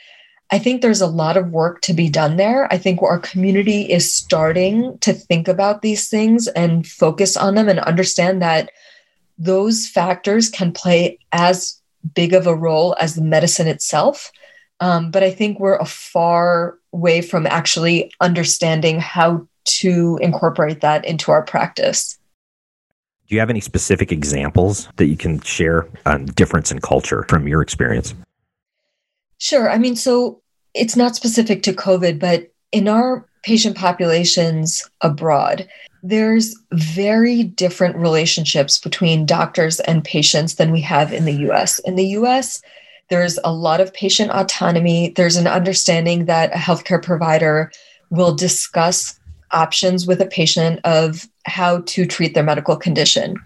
I 0.50 0.58
think 0.58 0.80
there's 0.80 1.02
a 1.02 1.06
lot 1.06 1.36
of 1.36 1.50
work 1.50 1.82
to 1.82 1.92
be 1.92 2.08
done 2.08 2.36
there. 2.36 2.72
I 2.72 2.78
think 2.78 3.02
our 3.02 3.18
community 3.18 3.82
is 3.82 4.14
starting 4.14 4.98
to 5.00 5.12
think 5.12 5.46
about 5.46 5.82
these 5.82 6.08
things 6.08 6.48
and 6.48 6.86
focus 6.86 7.36
on 7.36 7.54
them 7.54 7.68
and 7.68 7.80
understand 7.80 8.40
that 8.40 8.70
those 9.36 9.86
factors 9.86 10.48
can 10.48 10.72
play 10.72 11.18
as 11.32 11.80
big 12.14 12.32
of 12.32 12.46
a 12.46 12.54
role 12.54 12.96
as 12.98 13.14
the 13.14 13.22
medicine 13.22 13.66
itself. 13.66 14.32
Um, 14.80 15.10
but 15.10 15.22
I 15.22 15.30
think 15.30 15.60
we're 15.60 15.76
a 15.76 15.84
far 15.84 16.78
way 16.92 17.20
from 17.20 17.46
actually 17.46 18.10
understanding 18.20 19.00
how 19.00 19.46
to 19.64 20.18
incorporate 20.22 20.80
that 20.80 21.04
into 21.04 21.30
our 21.30 21.42
practice. 21.42 22.18
Do 23.28 23.34
you 23.34 23.40
have 23.40 23.50
any 23.50 23.60
specific 23.60 24.10
examples 24.10 24.88
that 24.96 25.06
you 25.06 25.16
can 25.16 25.40
share 25.40 25.86
on 26.06 26.24
difference 26.26 26.72
in 26.72 26.80
culture 26.80 27.26
from 27.28 27.46
your 27.46 27.60
experience? 27.60 28.14
Sure. 29.38 29.70
I 29.70 29.78
mean, 29.78 29.96
so 29.96 30.42
it's 30.74 30.96
not 30.96 31.16
specific 31.16 31.62
to 31.64 31.72
COVID, 31.72 32.18
but 32.18 32.52
in 32.72 32.88
our 32.88 33.26
patient 33.42 33.76
populations 33.76 34.88
abroad, 35.00 35.68
there's 36.02 36.54
very 36.72 37.44
different 37.44 37.96
relationships 37.96 38.78
between 38.78 39.26
doctors 39.26 39.80
and 39.80 40.04
patients 40.04 40.56
than 40.56 40.70
we 40.70 40.80
have 40.80 41.12
in 41.12 41.24
the 41.24 41.50
US. 41.50 41.78
In 41.80 41.96
the 41.96 42.06
US, 42.08 42.60
there's 43.10 43.38
a 43.42 43.52
lot 43.52 43.80
of 43.80 43.94
patient 43.94 44.30
autonomy. 44.30 45.10
There's 45.16 45.36
an 45.36 45.46
understanding 45.46 46.26
that 46.26 46.52
a 46.52 46.58
healthcare 46.58 47.02
provider 47.02 47.72
will 48.10 48.34
discuss 48.34 49.18
options 49.50 50.06
with 50.06 50.20
a 50.20 50.26
patient 50.26 50.80
of 50.84 51.26
how 51.46 51.80
to 51.82 52.04
treat 52.06 52.34
their 52.34 52.42
medical 52.42 52.76
condition. 52.76 53.36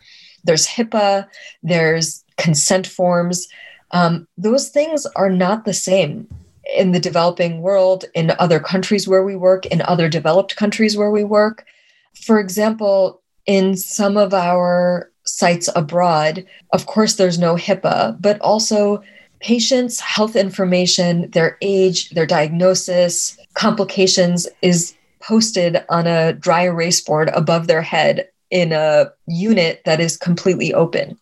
There's 0.44 0.66
HIPAA, 0.66 1.28
there's 1.62 2.24
consent 2.36 2.86
forms. 2.86 3.46
Um, 3.92 4.26
those 4.36 4.68
things 4.68 5.06
are 5.16 5.30
not 5.30 5.64
the 5.64 5.74
same 5.74 6.28
in 6.76 6.92
the 6.92 7.00
developing 7.00 7.60
world, 7.60 8.04
in 8.14 8.32
other 8.38 8.60
countries 8.60 9.06
where 9.06 9.24
we 9.24 9.36
work, 9.36 9.66
in 9.66 9.82
other 9.82 10.08
developed 10.08 10.56
countries 10.56 10.96
where 10.96 11.10
we 11.10 11.24
work. 11.24 11.66
For 12.14 12.38
example, 12.38 13.20
in 13.46 13.76
some 13.76 14.16
of 14.16 14.32
our 14.32 15.10
sites 15.24 15.68
abroad, 15.74 16.46
of 16.72 16.86
course, 16.86 17.14
there's 17.14 17.38
no 17.38 17.56
HIPAA, 17.56 18.16
but 18.20 18.40
also 18.40 19.02
patients' 19.40 20.00
health 20.00 20.36
information, 20.36 21.30
their 21.32 21.58
age, 21.60 22.10
their 22.10 22.26
diagnosis, 22.26 23.36
complications 23.54 24.46
is 24.62 24.94
posted 25.20 25.84
on 25.88 26.06
a 26.06 26.32
dry 26.32 26.62
erase 26.62 27.00
board 27.00 27.30
above 27.34 27.66
their 27.66 27.82
head 27.82 28.28
in 28.50 28.72
a 28.72 29.10
unit 29.26 29.82
that 29.84 30.00
is 30.00 30.16
completely 30.16 30.72
open. 30.74 31.18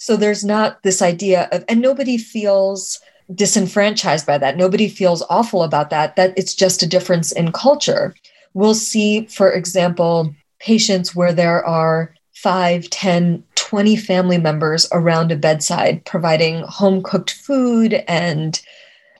So 0.00 0.16
there's 0.16 0.42
not 0.42 0.82
this 0.82 1.02
idea 1.02 1.46
of, 1.52 1.62
and 1.68 1.82
nobody 1.82 2.16
feels 2.16 3.00
disenfranchised 3.34 4.26
by 4.26 4.38
that. 4.38 4.56
Nobody 4.56 4.88
feels 4.88 5.22
awful 5.28 5.62
about 5.62 5.90
that, 5.90 6.16
that 6.16 6.32
it's 6.38 6.54
just 6.54 6.82
a 6.82 6.86
difference 6.86 7.32
in 7.32 7.52
culture. 7.52 8.14
We'll 8.54 8.72
see, 8.72 9.26
for 9.26 9.52
example, 9.52 10.34
patients 10.58 11.14
where 11.14 11.34
there 11.34 11.62
are 11.66 12.14
5, 12.32 12.88
10, 12.88 13.44
20 13.56 13.96
family 13.96 14.38
members 14.38 14.88
around 14.90 15.32
a 15.32 15.36
bedside 15.36 16.02
providing 16.06 16.62
home 16.62 17.02
cooked 17.02 17.32
food 17.32 18.02
and 18.08 18.58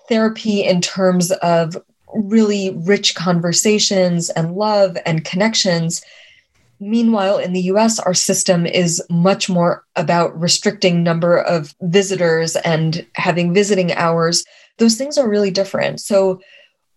therapy 0.08 0.64
in 0.64 0.80
terms 0.80 1.30
of 1.30 1.76
really 2.14 2.70
rich 2.70 3.14
conversations 3.14 4.30
and 4.30 4.54
love 4.54 4.96
and 5.04 5.26
connections. 5.26 6.02
Meanwhile, 6.80 7.38
in 7.38 7.52
the 7.52 7.62
US, 7.62 7.98
our 7.98 8.14
system 8.14 8.66
is 8.66 9.02
much 9.10 9.50
more 9.50 9.84
about 9.96 10.38
restricting 10.38 11.02
number 11.02 11.36
of 11.36 11.74
visitors 11.82 12.56
and 12.56 13.06
having 13.14 13.52
visiting 13.52 13.92
hours. 13.92 14.44
Those 14.78 14.96
things 14.96 15.18
are 15.18 15.28
really 15.28 15.50
different. 15.50 16.00
So 16.00 16.40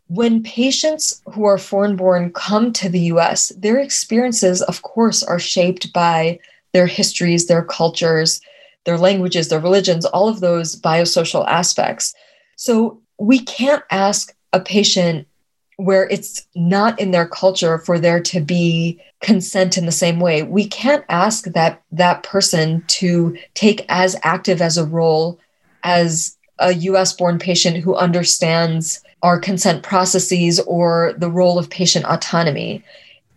when 0.08 0.42
patients 0.42 1.22
who 1.34 1.44
are 1.44 1.58
foreign 1.58 1.98
born 1.98 2.32
come 2.32 2.72
to 2.74 2.88
the 2.88 3.02
US, 3.12 3.50
their 3.58 3.78
experiences, 3.78 4.62
of 4.62 4.82
course, 4.84 5.22
are 5.22 5.40
shaped 5.40 5.92
by 5.92 6.40
their 6.72 6.88
histories, 6.88 7.48
their 7.48 7.64
cultures, 7.64 8.40
their 8.86 8.98
languages, 8.98 9.50
their 9.50 9.60
religions, 9.60 10.06
all 10.06 10.30
of 10.30 10.40
those 10.40 10.80
biosocial 10.80 11.48
aspects. 11.48 12.14
So 12.56 13.02
we 13.20 13.40
can't 13.40 13.84
ask 13.92 14.36
a 14.54 14.60
patient 14.60 15.28
where 15.78 16.08
it's 16.10 16.46
not 16.56 17.00
in 17.00 17.12
their 17.12 17.28
culture 17.28 17.80
for 17.80 18.00
there 18.00 18.20
to 18.20 18.40
be 18.40 19.02
consent 19.22 19.78
in 19.78 19.86
the 19.86 19.92
same 19.92 20.20
way. 20.20 20.44
We 20.44 20.68
can't 20.68 21.06
ask 21.10 21.46
that 21.46 21.82
that 21.92 22.24
person 22.24 22.84
to 22.88 23.38
take 23.54 23.86
as 23.90 24.16
active 24.24 24.62
as 24.62 24.78
a 24.78 24.86
role 24.86 25.40
as 25.84 26.38
a 26.60 26.74
US 26.74 27.14
born 27.14 27.40
patient 27.40 27.78
who 27.78 27.96
understands 27.96 29.04
our 29.24 29.40
consent 29.40 29.84
processes 29.84 30.60
or 30.62 31.14
the 31.18 31.32
role 31.32 31.58
of 31.58 31.70
patient 31.70 32.06
autonomy. 32.06 32.84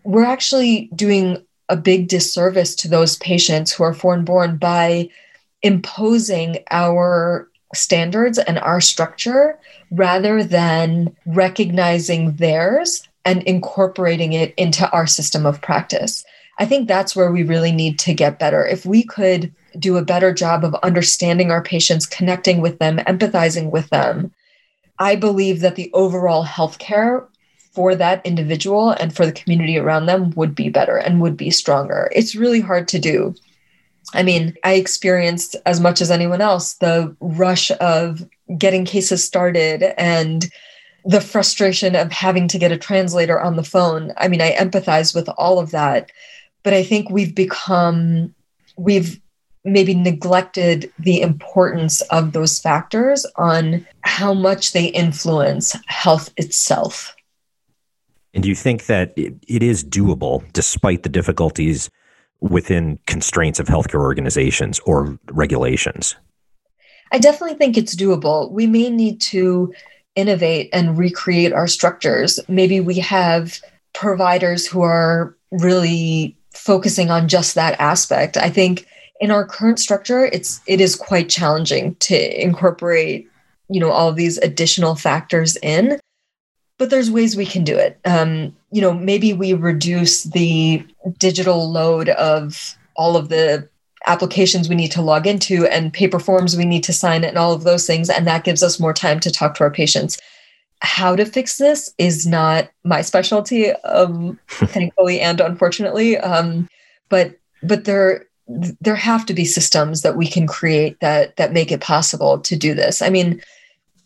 We're 0.04 0.24
actually 0.24 0.90
doing 0.94 1.42
a 1.68 1.76
big 1.76 2.08
disservice 2.08 2.74
to 2.76 2.88
those 2.88 3.16
patients 3.18 3.72
who 3.72 3.82
are 3.82 3.94
foreign 3.94 4.24
born 4.24 4.56
by 4.56 5.08
imposing 5.62 6.58
our 6.70 7.48
standards 7.74 8.38
and 8.38 8.58
our 8.58 8.80
structure 8.80 9.58
rather 9.90 10.42
than 10.42 11.14
recognizing 11.26 12.32
theirs 12.36 13.08
and 13.24 13.42
incorporating 13.42 14.32
it 14.32 14.54
into 14.56 14.88
our 14.90 15.06
system 15.06 15.46
of 15.46 15.60
practice. 15.60 16.24
I 16.58 16.64
think 16.64 16.88
that's 16.88 17.14
where 17.14 17.30
we 17.30 17.42
really 17.42 17.72
need 17.72 17.98
to 18.00 18.14
get 18.14 18.38
better. 18.38 18.64
If 18.64 18.86
we 18.86 19.02
could 19.02 19.52
do 19.78 19.96
a 19.96 20.04
better 20.04 20.32
job 20.32 20.64
of 20.64 20.74
understanding 20.76 21.50
our 21.50 21.62
patients, 21.62 22.06
connecting 22.06 22.60
with 22.60 22.78
them, 22.78 22.98
empathizing 22.98 23.70
with 23.70 23.90
them, 23.90 24.32
I 24.98 25.16
believe 25.16 25.60
that 25.60 25.76
the 25.76 25.90
overall 25.92 26.44
healthcare 26.44 27.26
for 27.72 27.94
that 27.94 28.24
individual 28.24 28.90
and 28.92 29.14
for 29.14 29.26
the 29.26 29.32
community 29.32 29.76
around 29.76 30.06
them 30.06 30.30
would 30.30 30.54
be 30.54 30.70
better 30.70 30.96
and 30.96 31.20
would 31.20 31.36
be 31.36 31.50
stronger. 31.50 32.10
It's 32.14 32.34
really 32.34 32.60
hard 32.60 32.88
to 32.88 32.98
do. 32.98 33.34
I 34.14 34.22
mean, 34.22 34.54
I 34.64 34.74
experienced 34.74 35.56
as 35.66 35.80
much 35.80 36.00
as 36.00 36.10
anyone 36.10 36.40
else 36.40 36.74
the 36.74 37.14
rush 37.20 37.70
of 37.72 38.26
getting 38.56 38.84
cases 38.84 39.24
started 39.24 39.82
and 39.98 40.46
the 41.04 41.20
frustration 41.20 41.94
of 41.94 42.10
having 42.12 42.48
to 42.48 42.58
get 42.58 42.72
a 42.72 42.78
translator 42.78 43.40
on 43.40 43.56
the 43.56 43.64
phone. 43.64 44.12
I 44.16 44.28
mean, 44.28 44.40
I 44.40 44.52
empathize 44.52 45.14
with 45.14 45.28
all 45.36 45.58
of 45.58 45.70
that, 45.70 46.10
but 46.62 46.72
I 46.72 46.82
think 46.82 47.10
we've 47.10 47.34
become, 47.34 48.34
we've 48.76 49.20
maybe 49.64 49.94
neglected 49.94 50.92
the 50.98 51.20
importance 51.20 52.00
of 52.02 52.32
those 52.32 52.58
factors 52.58 53.26
on 53.36 53.86
how 54.02 54.32
much 54.32 54.72
they 54.72 54.86
influence 54.86 55.76
health 55.86 56.32
itself. 56.36 57.14
And 58.32 58.42
do 58.42 58.48
you 58.48 58.54
think 58.54 58.86
that 58.86 59.12
it, 59.16 59.34
it 59.48 59.62
is 59.62 59.82
doable 59.82 60.44
despite 60.52 61.02
the 61.02 61.08
difficulties 61.08 61.88
within 62.40 62.98
constraints 63.06 63.58
of 63.58 63.66
healthcare 63.66 64.00
organizations 64.00 64.78
or 64.80 65.18
regulations? 65.30 66.16
I 67.12 67.18
definitely 67.18 67.56
think 67.56 67.76
it's 67.76 67.94
doable. 67.94 68.50
We 68.50 68.66
may 68.66 68.90
need 68.90 69.20
to 69.22 69.72
innovate 70.16 70.70
and 70.72 70.98
recreate 70.98 71.52
our 71.52 71.66
structures. 71.66 72.40
Maybe 72.48 72.80
we 72.80 72.98
have 72.98 73.60
providers 73.94 74.66
who 74.66 74.82
are 74.82 75.36
really 75.50 76.36
focusing 76.52 77.10
on 77.10 77.28
just 77.28 77.54
that 77.54 77.78
aspect. 77.80 78.36
I 78.36 78.50
think 78.50 78.86
in 79.20 79.30
our 79.30 79.46
current 79.46 79.78
structure 79.78 80.26
it's 80.26 80.60
it 80.66 80.80
is 80.80 80.96
quite 80.96 81.28
challenging 81.28 81.94
to 81.96 82.42
incorporate 82.42 83.28
you 83.68 83.80
know 83.80 83.90
all 83.90 84.08
of 84.08 84.16
these 84.16 84.38
additional 84.38 84.94
factors 84.94 85.56
in 85.62 85.98
but 86.78 86.90
there's 86.90 87.10
ways 87.10 87.36
we 87.36 87.46
can 87.46 87.64
do 87.64 87.76
it. 87.76 87.98
Um, 88.04 88.54
you 88.70 88.80
know, 88.80 88.92
maybe 88.92 89.32
we 89.32 89.54
reduce 89.54 90.24
the 90.24 90.84
digital 91.18 91.70
load 91.70 92.10
of 92.10 92.76
all 92.96 93.16
of 93.16 93.28
the 93.28 93.68
applications 94.06 94.68
we 94.68 94.74
need 94.74 94.92
to 94.92 95.02
log 95.02 95.26
into 95.26 95.66
and 95.66 95.92
paper 95.92 96.18
forms 96.18 96.56
we 96.56 96.64
need 96.64 96.84
to 96.84 96.92
sign 96.92 97.24
and 97.24 97.36
all 97.36 97.52
of 97.52 97.64
those 97.64 97.86
things. 97.86 98.08
And 98.08 98.26
that 98.26 98.44
gives 98.44 98.62
us 98.62 98.78
more 98.78 98.92
time 98.92 99.20
to 99.20 99.30
talk 99.30 99.54
to 99.54 99.64
our 99.64 99.70
patients. 99.70 100.18
How 100.80 101.16
to 101.16 101.24
fix 101.24 101.56
this 101.56 101.92
is 101.98 102.26
not 102.26 102.70
my 102.84 103.00
specialty, 103.00 103.72
um, 103.72 104.38
thankfully 104.48 105.20
and 105.20 105.40
unfortunately. 105.40 106.18
Um, 106.18 106.68
but 107.08 107.38
but 107.62 107.84
there 107.84 108.26
there 108.48 108.94
have 108.94 109.26
to 109.26 109.34
be 109.34 109.44
systems 109.44 110.02
that 110.02 110.16
we 110.16 110.26
can 110.26 110.46
create 110.46 111.00
that 111.00 111.36
that 111.36 111.52
make 111.52 111.72
it 111.72 111.80
possible 111.80 112.38
to 112.38 112.54
do 112.54 112.74
this. 112.74 113.02
I 113.02 113.08
mean, 113.08 113.42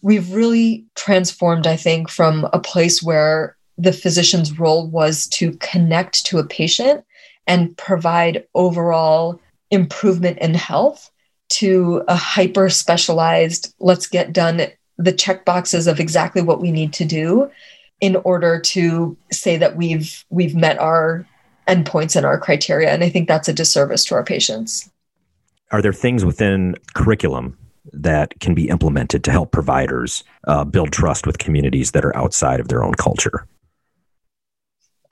we've 0.03 0.33
really 0.33 0.85
transformed, 0.95 1.67
I 1.67 1.77
think, 1.77 2.09
from 2.09 2.49
a 2.53 2.59
place 2.59 3.03
where 3.03 3.57
the 3.79 3.93
physician's 3.93 4.59
role 4.59 4.87
was 4.87 5.27
to 5.29 5.53
connect 5.59 6.27
to 6.27 6.39
a 6.39 6.47
patient 6.47 7.05
and 7.47 7.77
provide 7.77 8.45
overall 8.55 9.41
improvement 9.71 10.39
in 10.39 10.55
health 10.55 11.11
to 11.49 12.03
a 12.07 12.15
hyper 12.15 12.69
specialized, 12.69 13.75
let's 13.81 14.07
get 14.07 14.33
done 14.33 14.67
the 14.99 15.13
check 15.13 15.45
boxes 15.45 15.87
of 15.87 15.99
exactly 15.99 16.43
what 16.43 16.61
we 16.61 16.71
need 16.71 16.93
to 16.93 17.05
do 17.05 17.51
in 18.01 18.17
order 18.17 18.61
to 18.61 19.17
say 19.33 19.57
that 19.57 19.77
we've 19.77 20.25
we've 20.31 20.55
met 20.55 20.79
our 20.79 21.27
endpoints 21.67 22.17
and 22.17 22.27
our 22.27 22.39
criteria. 22.39 22.91
And 22.91 23.03
I 23.03 23.09
think 23.09 23.29
that's 23.29 23.49
a 23.49 23.53
disservice 23.53 24.05
to 24.07 24.15
our 24.15 24.25
patients. 24.25 24.91
Are 25.73 25.83
there 25.83 25.93
things 25.93 26.25
within 26.25 26.77
curriculum 26.95 27.57
that 27.93 28.39
can 28.41 28.55
be 28.55 28.69
implemented 28.69 29.25
to 29.25 29.31
help 29.31 29.53
providers 29.53 30.25
uh, 30.47 30.65
build 30.65 30.93
trust 30.93 31.27
with 31.27 31.39
communities 31.39 31.93
that 31.93 32.05
are 32.05 32.17
outside 32.17 32.61
of 32.61 32.69
their 32.69 32.85
own 32.85 32.95
culture? 32.95 33.47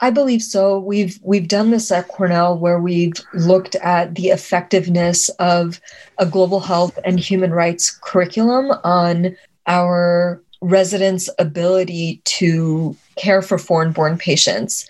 I 0.01 0.11
believe 0.11 0.43
so. 0.43 0.79
We've 0.79 1.19
we've 1.23 1.49
done 1.49 1.71
this 1.71 1.91
at 1.91 2.09
Cornell 2.09 2.57
where 2.57 2.81
we've 2.81 3.15
looked 3.35 3.75
at 3.77 4.15
the 4.15 4.29
effectiveness 4.29 5.29
of 5.41 5.81
a 6.19 6.27
global 6.27 6.61
health 6.61 6.99
and 7.05 7.19
human 7.19 7.51
rights 7.51 7.99
curriculum 8.03 8.71
on 8.85 9.37
our 9.67 10.41
residents' 10.61 11.29
ability 11.39 12.21
to 12.25 12.97
care 13.17 13.43
for 13.43 13.59
foreign-born 13.59 14.19
patients. 14.19 14.89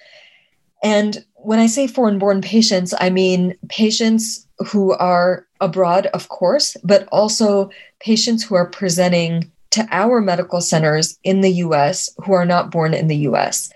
And 0.83 1.25
when 1.37 1.59
I 1.59 1.67
say 1.67 1.87
foreign-born 1.87 2.43
patients, 2.43 2.95
I 2.99 3.11
mean 3.11 3.55
patients 3.69 4.47
who 4.67 4.93
are 4.93 5.47
abroad, 5.61 6.07
of 6.07 6.29
course, 6.29 6.77
but 6.85 7.09
also 7.13 7.71
patients 8.01 8.43
who 8.45 8.55
are 8.55 8.67
presenting 8.67 9.51
to 9.71 9.87
our 9.91 10.21
medical 10.21 10.61
centers 10.61 11.19
in 11.25 11.41
the 11.41 11.53
US 11.65 12.11
who 12.25 12.33
are 12.33 12.47
not 12.47 12.71
born 12.71 12.95
in 12.95 13.09
the 13.09 13.17
US. 13.29 13.71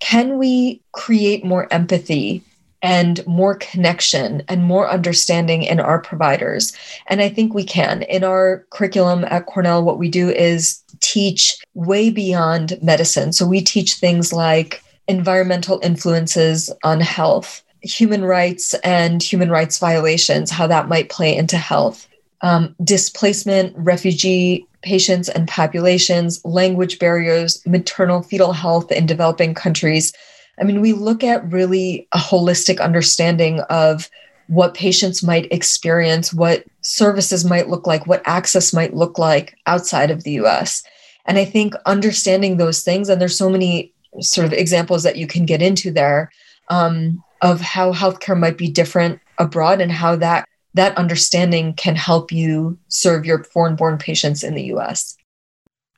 Can 0.00 0.38
we 0.38 0.80
create 0.92 1.44
more 1.44 1.72
empathy 1.72 2.42
and 2.82 3.26
more 3.26 3.56
connection 3.56 4.42
and 4.48 4.62
more 4.62 4.88
understanding 4.88 5.62
in 5.64 5.80
our 5.80 6.00
providers? 6.00 6.72
And 7.08 7.20
I 7.20 7.28
think 7.28 7.52
we 7.52 7.64
can. 7.64 8.02
In 8.02 8.22
our 8.22 8.64
curriculum 8.70 9.24
at 9.24 9.46
Cornell, 9.46 9.82
what 9.82 9.98
we 9.98 10.08
do 10.08 10.30
is 10.30 10.80
teach 11.00 11.58
way 11.74 12.10
beyond 12.10 12.78
medicine. 12.82 13.32
So 13.32 13.46
we 13.46 13.60
teach 13.60 13.94
things 13.94 14.32
like 14.32 14.82
environmental 15.08 15.80
influences 15.82 16.70
on 16.84 17.00
health 17.00 17.62
human 17.82 18.24
rights 18.24 18.74
and 18.84 19.22
human 19.22 19.50
rights 19.50 19.78
violations, 19.78 20.50
how 20.50 20.66
that 20.66 20.88
might 20.88 21.08
play 21.08 21.36
into 21.36 21.56
health, 21.56 22.08
um, 22.40 22.74
displacement, 22.82 23.76
refugee 23.76 24.66
patients 24.82 25.28
and 25.28 25.48
populations, 25.48 26.44
language 26.44 26.98
barriers, 26.98 27.64
maternal 27.66 28.22
fetal 28.22 28.52
health 28.52 28.90
in 28.92 29.06
developing 29.06 29.54
countries. 29.54 30.12
I 30.60 30.64
mean, 30.64 30.80
we 30.80 30.92
look 30.92 31.24
at 31.24 31.50
really 31.50 32.06
a 32.12 32.18
holistic 32.18 32.80
understanding 32.80 33.60
of 33.70 34.08
what 34.48 34.74
patients 34.74 35.22
might 35.22 35.50
experience, 35.52 36.32
what 36.32 36.64
services 36.80 37.44
might 37.44 37.68
look 37.68 37.86
like, 37.86 38.06
what 38.06 38.22
access 38.24 38.72
might 38.72 38.94
look 38.94 39.18
like 39.18 39.56
outside 39.66 40.10
of 40.10 40.24
the 40.24 40.32
US. 40.32 40.82
And 41.26 41.38
I 41.38 41.44
think 41.44 41.74
understanding 41.84 42.56
those 42.56 42.82
things, 42.82 43.08
and 43.08 43.20
there's 43.20 43.36
so 43.36 43.50
many 43.50 43.92
sort 44.20 44.46
of 44.46 44.52
examples 44.52 45.02
that 45.02 45.16
you 45.16 45.26
can 45.26 45.44
get 45.44 45.60
into 45.60 45.90
there, 45.90 46.32
um, 46.70 47.22
of 47.40 47.60
how 47.60 47.92
healthcare 47.92 48.38
might 48.38 48.58
be 48.58 48.68
different 48.68 49.20
abroad 49.38 49.80
and 49.80 49.92
how 49.92 50.16
that 50.16 50.44
that 50.74 50.96
understanding 50.96 51.74
can 51.74 51.96
help 51.96 52.30
you 52.30 52.78
serve 52.88 53.24
your 53.24 53.42
foreign 53.44 53.74
born 53.74 53.98
patients 53.98 54.44
in 54.44 54.54
the 54.54 54.64
US. 54.64 55.16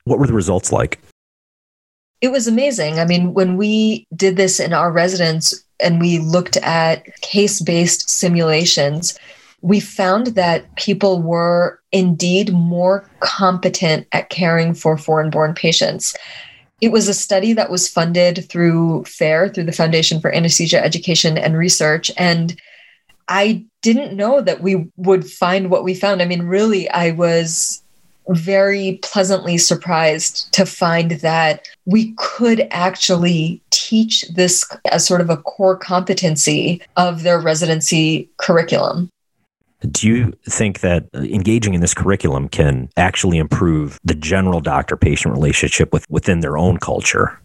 What 0.05 0.17
were 0.17 0.27
the 0.27 0.33
results 0.33 0.71
like? 0.71 0.99
It 2.21 2.31
was 2.31 2.47
amazing. 2.47 2.99
I 2.99 3.05
mean, 3.05 3.33
when 3.33 3.57
we 3.57 4.07
did 4.15 4.37
this 4.37 4.59
in 4.59 4.73
our 4.73 4.91
residents 4.91 5.63
and 5.79 5.99
we 5.99 6.19
looked 6.19 6.57
at 6.57 7.03
case 7.21 7.61
based 7.61 8.09
simulations, 8.09 9.17
we 9.61 9.79
found 9.79 10.27
that 10.27 10.75
people 10.75 11.21
were 11.21 11.79
indeed 11.91 12.53
more 12.53 13.09
competent 13.19 14.07
at 14.11 14.29
caring 14.29 14.73
for 14.73 14.97
foreign 14.97 15.29
born 15.29 15.53
patients. 15.53 16.15
It 16.81 16.91
was 16.91 17.07
a 17.07 17.13
study 17.13 17.53
that 17.53 17.69
was 17.69 17.87
funded 17.87 18.49
through 18.49 19.05
FAIR, 19.05 19.49
through 19.49 19.65
the 19.65 19.71
Foundation 19.71 20.19
for 20.19 20.33
Anesthesia 20.33 20.83
Education 20.83 21.37
and 21.37 21.57
Research. 21.57 22.11
And 22.17 22.59
I 23.27 23.63
didn't 23.81 24.17
know 24.17 24.41
that 24.41 24.61
we 24.61 24.87
would 24.97 25.29
find 25.29 25.69
what 25.69 25.83
we 25.83 25.93
found. 25.93 26.21
I 26.21 26.25
mean, 26.25 26.43
really, 26.43 26.89
I 26.89 27.11
was 27.11 27.81
very 28.29 28.99
pleasantly 29.01 29.57
surprised 29.57 30.51
to 30.53 30.65
find 30.65 31.11
that 31.11 31.67
we 31.85 32.13
could 32.17 32.67
actually 32.71 33.61
teach 33.71 34.27
this 34.29 34.69
as 34.91 35.05
sort 35.05 35.21
of 35.21 35.29
a 35.29 35.37
core 35.37 35.77
competency 35.77 36.81
of 36.97 37.23
their 37.23 37.39
residency 37.39 38.29
curriculum. 38.37 39.09
Do 39.89 40.07
you 40.07 40.33
think 40.47 40.81
that 40.81 41.07
uh, 41.13 41.19
engaging 41.19 41.73
in 41.73 41.81
this 41.81 41.93
curriculum 41.93 42.47
can 42.49 42.89
actually 42.97 43.37
improve 43.37 43.99
the 44.03 44.15
general 44.15 44.59
doctor 44.59 44.95
patient 44.95 45.33
relationship 45.33 45.91
with, 45.91 46.09
within 46.09 46.41
their 46.41 46.57
own 46.57 46.77
culture? 46.77 47.39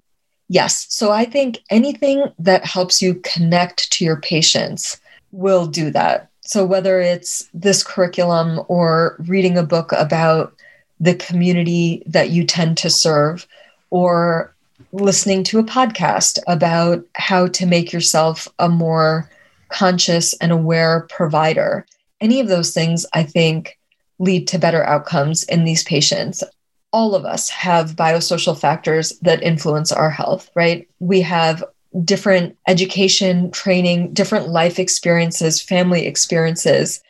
Yes. 0.48 0.86
So 0.88 1.10
I 1.10 1.24
think 1.24 1.58
anything 1.70 2.26
that 2.38 2.64
helps 2.64 3.02
you 3.02 3.14
connect 3.24 3.90
to 3.92 4.04
your 4.04 4.20
patients 4.20 5.00
will 5.32 5.66
do 5.66 5.90
that. 5.90 6.30
So 6.42 6.64
whether 6.64 7.00
it's 7.00 7.48
this 7.52 7.82
curriculum 7.82 8.60
or 8.68 9.16
reading 9.26 9.58
a 9.58 9.64
book 9.64 9.92
about 9.92 10.54
the 11.00 11.14
community 11.14 12.02
that 12.06 12.30
you 12.30 12.44
tend 12.44 12.78
to 12.78 12.90
serve, 12.90 13.46
or 13.90 14.54
listening 14.92 15.42
to 15.44 15.58
a 15.58 15.64
podcast 15.64 16.38
about 16.46 17.04
how 17.14 17.48
to 17.48 17.66
make 17.66 17.92
yourself 17.92 18.48
a 18.58 18.68
more 18.68 19.28
conscious 19.68 20.32
and 20.34 20.52
aware 20.52 21.06
provider 21.10 21.84
any 22.20 22.40
of 22.40 22.48
those 22.48 22.72
things, 22.72 23.06
I 23.12 23.22
think, 23.22 23.78
lead 24.18 24.48
to 24.48 24.58
better 24.58 24.84
outcomes 24.84 25.42
in 25.44 25.64
these 25.64 25.84
patients. 25.84 26.42
All 26.92 27.14
of 27.14 27.24
us 27.24 27.48
have 27.50 27.96
biosocial 27.96 28.58
factors 28.58 29.18
that 29.20 29.42
influence 29.42 29.92
our 29.92 30.10
health, 30.10 30.50
right? 30.54 30.88
We 31.00 31.20
have 31.22 31.62
different 32.04 32.56
education, 32.68 33.50
training, 33.50 34.12
different 34.12 34.48
life 34.48 34.78
experiences, 34.78 35.60
family 35.60 36.06
experiences. 36.06 37.02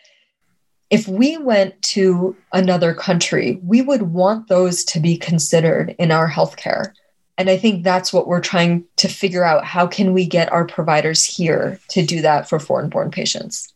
If 0.90 1.09
we 1.09 1.37
went 1.37 1.81
to 1.83 2.37
another 2.53 2.95
country, 2.95 3.61
we 3.62 3.83
would 3.83 4.03
want 4.03 4.49
those 4.49 4.85
to 4.87 5.01
be 5.01 5.16
considered 5.16 5.95
in 5.99 6.12
our 6.12 6.31
healthcare. 6.31 6.92
And 7.38 7.51
I 7.51 7.57
think 7.57 7.83
that's 7.83 8.12
what 8.12 8.27
we're 8.27 8.40
trying 8.40 8.85
to 8.97 9.09
figure 9.09 9.45
out. 9.45 9.64
How 9.64 9.87
can 9.87 10.12
we 10.12 10.27
get 10.27 10.51
our 10.53 10.64
providers 10.64 11.25
here 11.25 11.79
to 11.88 12.05
do 12.05 12.23
that 12.23 12.49
for 12.49 12.59
foreign 12.59 12.88
born 12.88 13.11
patients? 13.11 13.73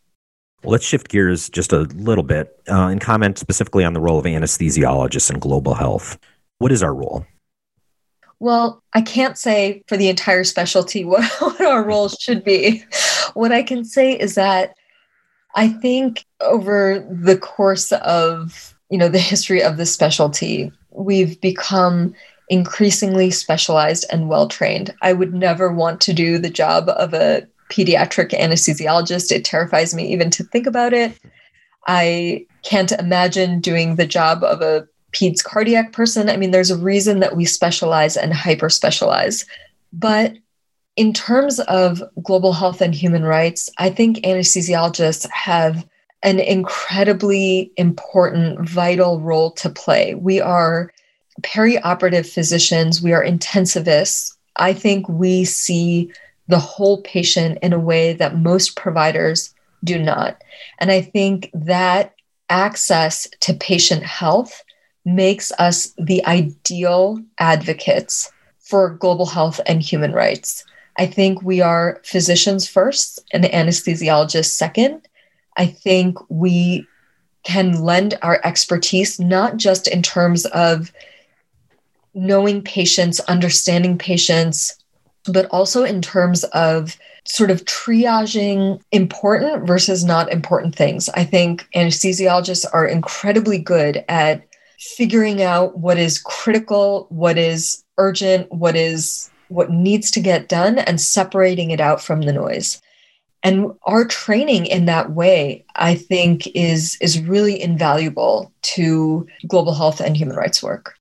Let's 0.65 0.85
shift 0.85 1.09
gears 1.09 1.49
just 1.49 1.73
a 1.73 1.81
little 1.81 2.25
bit 2.25 2.61
uh, 2.69 2.89
and 2.89 3.01
comment 3.01 3.39
specifically 3.39 3.85
on 3.85 3.95
the 3.95 4.01
role 4.01 4.19
of 4.19 4.25
anesthesiologists 4.25 5.31
in 5.31 5.39
global 5.39 5.75
health. 5.75 6.19
What 6.59 6.73
is 6.73 6.83
our 6.83 6.95
role? 6.95 7.27
Well, 8.41 8.83
I 8.95 9.03
can't 9.03 9.39
say 9.39 9.83
for 9.87 9.97
the 9.97 10.09
entire 10.09 10.45
specialty 10.45 11.05
what, 11.05 11.25
what 11.41 11.61
our 11.61 11.85
role 11.85 12.09
should 12.09 12.45
be. 12.45 12.85
What 13.35 13.53
I 13.53 13.63
can 13.63 13.85
say 13.85 14.13
is 14.13 14.35
that 14.35 14.75
I 15.55 15.69
think 15.69 16.25
over 16.41 17.07
the 17.11 17.37
course 17.37 17.93
of 17.93 18.75
you 18.91 18.99
know 18.99 19.09
the 19.09 19.19
history 19.19 19.63
of 19.63 19.77
the 19.77 19.87
specialty, 19.87 20.73
we've 20.91 21.41
become 21.41 22.15
increasingly 22.49 23.31
specialized 23.31 24.05
and 24.11 24.29
well 24.29 24.49
trained. 24.49 24.93
I 25.03 25.13
would 25.13 25.33
never 25.33 25.73
want 25.73 26.01
to 26.03 26.13
do 26.13 26.39
the 26.39 26.51
job 26.51 26.89
of 26.89 27.15
a 27.15 27.47
pediatric 27.71 28.31
anesthesiologist. 28.31 29.33
It 29.33 29.45
terrifies 29.45 29.95
me 29.95 30.13
even 30.13 30.31
to 30.31 30.45
think 30.45 30.67
about 30.67 30.93
it. 30.93 31.19
I 31.87 32.47
can't 32.63 32.93
imagine 32.93 33.61
doing 33.61 33.97
the 33.97 34.07
job 34.07 34.45
of 34.45 34.61
a 34.61 34.87
peds 35.13 35.43
cardiac 35.43 35.93
person. 35.93 36.29
I 36.29 36.37
mean, 36.37 36.51
there's 36.51 36.71
a 36.71 36.77
reason 36.77 37.21
that 37.21 37.37
we 37.37 37.45
specialize 37.45 38.17
and 38.17 38.33
hyper 38.33 38.69
specialize. 38.69 39.47
But 39.93 40.37
in 40.97 41.13
terms 41.13 41.61
of 41.61 42.03
global 42.23 42.53
health 42.53 42.81
and 42.81 42.95
human 42.95 43.25
rights, 43.25 43.71
I 43.79 43.91
think 43.91 44.19
anesthesiologists 44.19 45.29
have 45.31 45.87
an 46.23 46.39
incredibly 46.39 47.73
important, 47.77 48.69
vital 48.69 49.21
role 49.21 49.53
to 49.53 49.71
play. 49.71 50.15
We 50.15 50.41
are 50.41 50.93
perioperative 51.43 52.27
physicians, 52.27 53.01
we 53.01 53.13
are 53.13 53.25
intensivists. 53.25 54.35
I 54.57 54.75
think 54.75 55.09
we 55.09 55.45
see 55.45 56.13
the 56.51 56.59
whole 56.59 57.01
patient 57.03 57.59
in 57.63 57.73
a 57.73 57.79
way 57.79 58.13
that 58.13 58.37
most 58.37 58.77
providers 58.77 59.55
do 59.85 59.99
not. 59.99 60.43
And 60.79 60.91
I 60.91 61.01
think 61.01 61.51
that 61.55 62.15
access 62.49 63.29
to 63.41 63.55
patient 63.55 64.03
health 64.03 64.63
makes 65.05 65.53
us 65.53 65.95
the 65.97 66.25
ideal 66.27 67.23
advocates 67.39 68.31
for 68.59 68.91
global 68.91 69.27
health 69.27 69.61
and 69.67 69.81
human 69.81 70.13
rights. 70.13 70.65
I 70.99 71.07
think 71.07 71.43
we 71.43 71.61
are 71.61 72.01
physicians 72.05 72.69
first 72.69 73.21
and 73.33 73.45
anesthesiologists 73.45 74.51
second. 74.51 75.09
I 75.57 75.67
think 75.67 76.19
we 76.29 76.87
can 77.45 77.81
lend 77.81 78.19
our 78.23 78.41
expertise 78.45 79.19
not 79.19 79.57
just 79.57 79.89
in 79.89 80.03
terms 80.03 80.47
of 80.47 80.93
knowing 82.13 82.63
patients, 82.63 83.21
understanding 83.21 83.97
patients, 83.97 84.80
but 85.27 85.47
also 85.51 85.85
in 85.85 86.03
terms 86.03 86.45
of 86.45 86.97
sort 87.25 87.51
of 87.51 87.65
triaging 87.65 88.81
important 88.93 89.67
versus 89.67 90.05
not 90.05 90.33
important 90.33 90.75
things. 90.75 91.09
I 91.11 91.25
think 91.25 91.69
anesthesiologists 91.75 92.65
are 92.73 92.87
incredibly 92.87 93.59
good 93.59 94.05
at 94.09 94.47
figuring 94.79 95.43
out 95.43 95.79
what 95.79 95.99
is 95.99 96.19
critical, 96.19 97.07
what 97.11 97.37
is 97.37 97.85
urgent, 97.99 98.51
what 98.51 98.77
is 98.77 99.31
what 99.49 99.71
needs 99.71 100.11
to 100.13 100.21
get 100.21 100.49
done 100.49 100.79
and 100.79 101.01
separating 101.01 101.71
it 101.71 101.81
out 101.81 102.01
from 102.01 102.23
the 102.23 102.33
noise. 102.33 102.81
And 103.43 103.73
our 103.85 104.05
training 104.05 104.67
in 104.67 104.85
that 104.85 105.13
way, 105.13 105.65
I 105.75 105.95
think, 105.95 106.47
is, 106.55 106.97
is 107.01 107.21
really 107.21 107.61
invaluable 107.61 108.53
to 108.63 109.27
global 109.49 109.75
health 109.75 110.01
and 110.01 110.17
human 110.17 110.37
rights 110.37 110.63
work. 110.63 110.95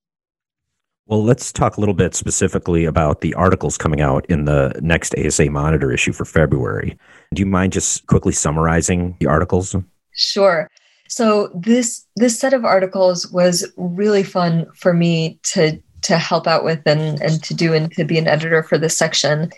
Well, 1.09 1.23
let's 1.23 1.51
talk 1.51 1.75
a 1.75 1.79
little 1.79 1.95
bit 1.95 2.13
specifically 2.13 2.85
about 2.85 3.21
the 3.21 3.33
articles 3.33 3.79
coming 3.79 3.99
out 3.99 4.27
in 4.27 4.45
the 4.45 4.79
next 4.79 5.15
ASA 5.17 5.49
Monitor 5.49 5.91
issue 5.91 6.13
for 6.13 6.23
February. 6.23 6.95
Do 7.33 7.39
you 7.39 7.47
mind 7.47 7.73
just 7.73 8.05
quickly 8.05 8.31
summarizing 8.31 9.17
the 9.19 9.25
articles? 9.25 9.75
Sure. 10.11 10.69
So 11.07 11.49
this 11.55 12.05
this 12.15 12.39
set 12.39 12.53
of 12.53 12.63
articles 12.63 13.31
was 13.31 13.65
really 13.75 14.21
fun 14.21 14.67
for 14.75 14.93
me 14.93 15.39
to 15.45 15.81
to 16.03 16.17
help 16.19 16.45
out 16.45 16.63
with 16.63 16.85
and, 16.85 17.19
and 17.23 17.43
to 17.43 17.55
do 17.55 17.73
and 17.73 17.91
to 17.93 18.03
be 18.03 18.19
an 18.19 18.27
editor 18.27 18.61
for 18.61 18.77
this 18.77 18.95
section. 18.95 19.49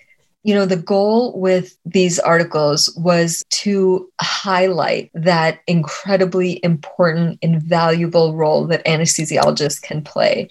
You 0.44 0.56
know, 0.56 0.66
the 0.66 0.78
goal 0.78 1.38
with 1.38 1.78
these 1.86 2.18
articles 2.18 2.96
was 2.96 3.44
to 3.50 4.10
highlight 4.22 5.12
that 5.16 5.60
incredibly 5.68 6.64
important, 6.64 7.40
invaluable 7.42 8.36
role 8.36 8.66
that 8.68 8.86
anesthesiologists 8.86 9.82
can 9.82 10.02
play 10.02 10.50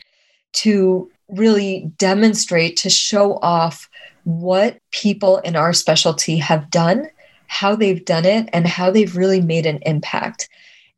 to 0.52 1.10
really 1.28 1.90
demonstrate, 1.96 2.76
to 2.78 2.90
show 2.90 3.38
off 3.42 3.88
what 4.24 4.78
people 4.90 5.38
in 5.38 5.56
our 5.56 5.72
specialty 5.72 6.36
have 6.36 6.70
done, 6.70 7.08
how 7.46 7.74
they've 7.74 8.04
done 8.04 8.24
it, 8.24 8.48
and 8.52 8.66
how 8.66 8.90
they've 8.90 9.16
really 9.16 9.40
made 9.40 9.66
an 9.66 9.78
impact. 9.86 10.48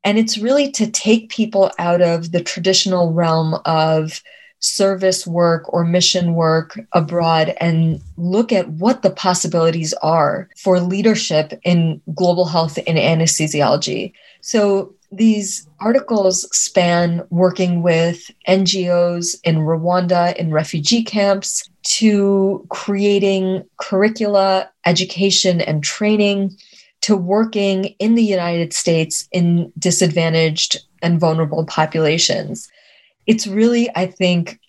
And 0.05 0.19
it's 0.19 0.39
really 0.39 0.71
to 0.73 0.91
take 0.91 1.29
people 1.29 1.71
out 1.79 2.01
of 2.01 2.33
the 2.33 2.43
traditional 2.43 3.13
realm 3.13 3.57
of 3.65 4.23
service 4.59 5.27
work 5.27 5.73
or 5.73 5.85
mission 5.85 6.35
work 6.35 6.79
abroad 6.93 7.55
and 7.61 8.01
look 8.17 8.53
at 8.53 8.69
what 8.69 9.03
the 9.03 9.11
possibilities 9.11 9.93
are 9.95 10.49
for 10.57 10.81
leadership 10.81 11.59
in 11.65 12.01
global 12.15 12.45
health 12.45 12.79
and 12.87 12.97
anesthesiology. 12.97 14.13
So 14.41 14.95
these 15.11 15.69
articles 15.85 16.49
span 16.57 17.25
working 17.31 17.83
with 17.83 18.31
NGOs 18.47 19.37
in 19.43 19.57
Rwanda 19.57 20.35
in 20.37 20.53
refugee 20.53 21.03
camps 21.03 21.69
to 21.83 22.65
creating 22.69 23.65
curricula, 23.79 24.71
education, 24.87 25.61
and 25.61 25.83
training 25.83 26.57
to 27.01 27.17
working 27.17 27.87
in 27.99 28.15
the 28.15 28.23
United 28.23 28.73
States 28.73 29.29
in 29.33 29.73
disadvantaged 29.79 30.79
and 31.03 31.19
vulnerable 31.19 31.67
populations. 31.67 32.69
It's 33.27 33.47
really, 33.49 33.91
I 33.97 34.07
think, 34.07 34.61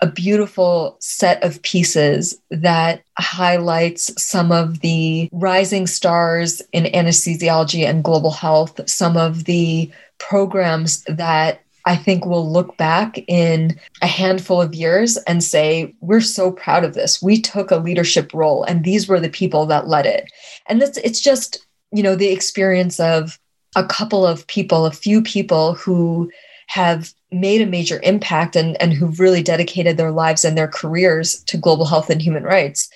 a 0.00 0.06
beautiful 0.06 0.96
set 1.00 1.42
of 1.42 1.60
pieces 1.62 2.40
that 2.50 3.02
highlights 3.18 4.10
some 4.22 4.50
of 4.50 4.80
the 4.80 5.28
rising 5.32 5.86
stars 5.86 6.62
in 6.72 6.84
anesthesiology 6.84 7.84
and 7.84 8.04
global 8.04 8.30
health, 8.30 8.88
some 8.88 9.16
of 9.16 9.44
the 9.44 9.90
programs 10.20 11.02
that 11.04 11.62
I 11.86 11.96
think 11.96 12.24
we'll 12.24 12.50
look 12.50 12.76
back 12.76 13.18
in 13.26 13.78
a 14.02 14.06
handful 14.06 14.60
of 14.60 14.74
years 14.74 15.16
and 15.26 15.42
say, 15.42 15.94
we're 16.00 16.20
so 16.20 16.52
proud 16.52 16.84
of 16.84 16.94
this. 16.94 17.22
We 17.22 17.40
took 17.40 17.70
a 17.70 17.78
leadership 17.78 18.32
role 18.34 18.62
and 18.64 18.84
these 18.84 19.08
were 19.08 19.18
the 19.18 19.30
people 19.30 19.66
that 19.66 19.88
led 19.88 20.06
it. 20.06 20.30
And 20.66 20.80
that's 20.80 20.98
it's 20.98 21.20
just, 21.20 21.66
you 21.90 22.02
know, 22.02 22.14
the 22.14 22.28
experience 22.30 23.00
of 23.00 23.38
a 23.76 23.84
couple 23.84 24.26
of 24.26 24.46
people, 24.46 24.84
a 24.84 24.92
few 24.92 25.22
people 25.22 25.74
who 25.74 26.30
have 26.66 27.12
made 27.32 27.60
a 27.62 27.66
major 27.66 28.00
impact 28.02 28.56
and, 28.56 28.80
and 28.80 28.92
who've 28.92 29.18
really 29.18 29.42
dedicated 29.42 29.96
their 29.96 30.12
lives 30.12 30.44
and 30.44 30.56
their 30.56 30.68
careers 30.68 31.42
to 31.44 31.56
global 31.56 31.86
health 31.86 32.10
and 32.10 32.20
human 32.20 32.44
rights. 32.44 32.88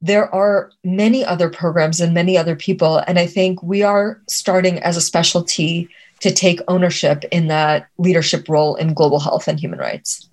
There 0.00 0.32
are 0.34 0.70
many 0.84 1.24
other 1.24 1.50
programs 1.50 2.00
and 2.00 2.14
many 2.14 2.38
other 2.38 2.54
people. 2.54 3.02
And 3.08 3.18
I 3.18 3.26
think 3.26 3.62
we 3.62 3.82
are 3.82 4.22
starting 4.28 4.78
as 4.78 4.96
a 4.96 5.00
specialty 5.00 5.88
to 6.20 6.32
take 6.32 6.60
ownership 6.68 7.24
in 7.30 7.48
that 7.48 7.88
leadership 7.98 8.48
role 8.48 8.74
in 8.76 8.94
global 8.94 9.20
health 9.20 9.48
and 9.48 9.58
human 9.58 9.78
rights. 9.78 10.28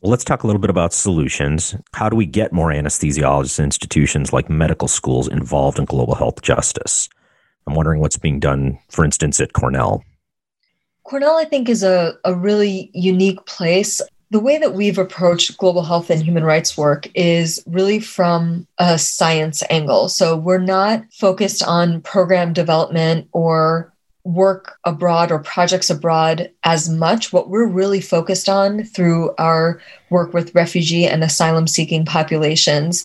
Well, 0.00 0.10
let's 0.10 0.24
talk 0.24 0.42
a 0.42 0.46
little 0.46 0.60
bit 0.60 0.70
about 0.70 0.94
solutions. 0.94 1.74
How 1.92 2.08
do 2.08 2.16
we 2.16 2.24
get 2.24 2.54
more 2.54 2.70
anesthesiologists 2.70 3.58
and 3.58 3.66
institutions 3.66 4.32
like 4.32 4.48
medical 4.48 4.88
schools 4.88 5.28
involved 5.28 5.78
in 5.78 5.84
global 5.84 6.14
health 6.14 6.40
justice? 6.40 7.08
I'm 7.66 7.74
wondering 7.74 8.00
what's 8.00 8.16
being 8.16 8.40
done, 8.40 8.78
for 8.88 9.04
instance, 9.04 9.40
at 9.40 9.52
Cornell. 9.52 10.02
Cornell, 11.04 11.36
I 11.36 11.44
think, 11.44 11.68
is 11.68 11.82
a, 11.82 12.14
a 12.24 12.34
really 12.34 12.90
unique 12.94 13.44
place. 13.44 14.00
The 14.30 14.40
way 14.40 14.58
that 14.58 14.74
we've 14.74 14.96
approached 14.96 15.58
global 15.58 15.82
health 15.82 16.08
and 16.08 16.22
human 16.22 16.44
rights 16.44 16.78
work 16.78 17.08
is 17.14 17.62
really 17.66 18.00
from 18.00 18.66
a 18.78 18.98
science 18.98 19.62
angle. 19.68 20.08
So 20.08 20.36
we're 20.36 20.58
not 20.58 21.04
focused 21.12 21.62
on 21.62 22.00
program 22.02 22.52
development 22.52 23.28
or 23.32 23.89
work 24.24 24.78
abroad 24.84 25.30
or 25.30 25.38
projects 25.38 25.90
abroad 25.90 26.50
as 26.64 26.88
much. 26.88 27.32
What 27.32 27.48
we're 27.48 27.66
really 27.66 28.00
focused 28.00 28.48
on 28.48 28.84
through 28.84 29.34
our 29.38 29.80
work 30.10 30.34
with 30.34 30.54
refugee 30.54 31.06
and 31.06 31.24
asylum 31.24 31.66
seeking 31.66 32.04
populations 32.04 33.04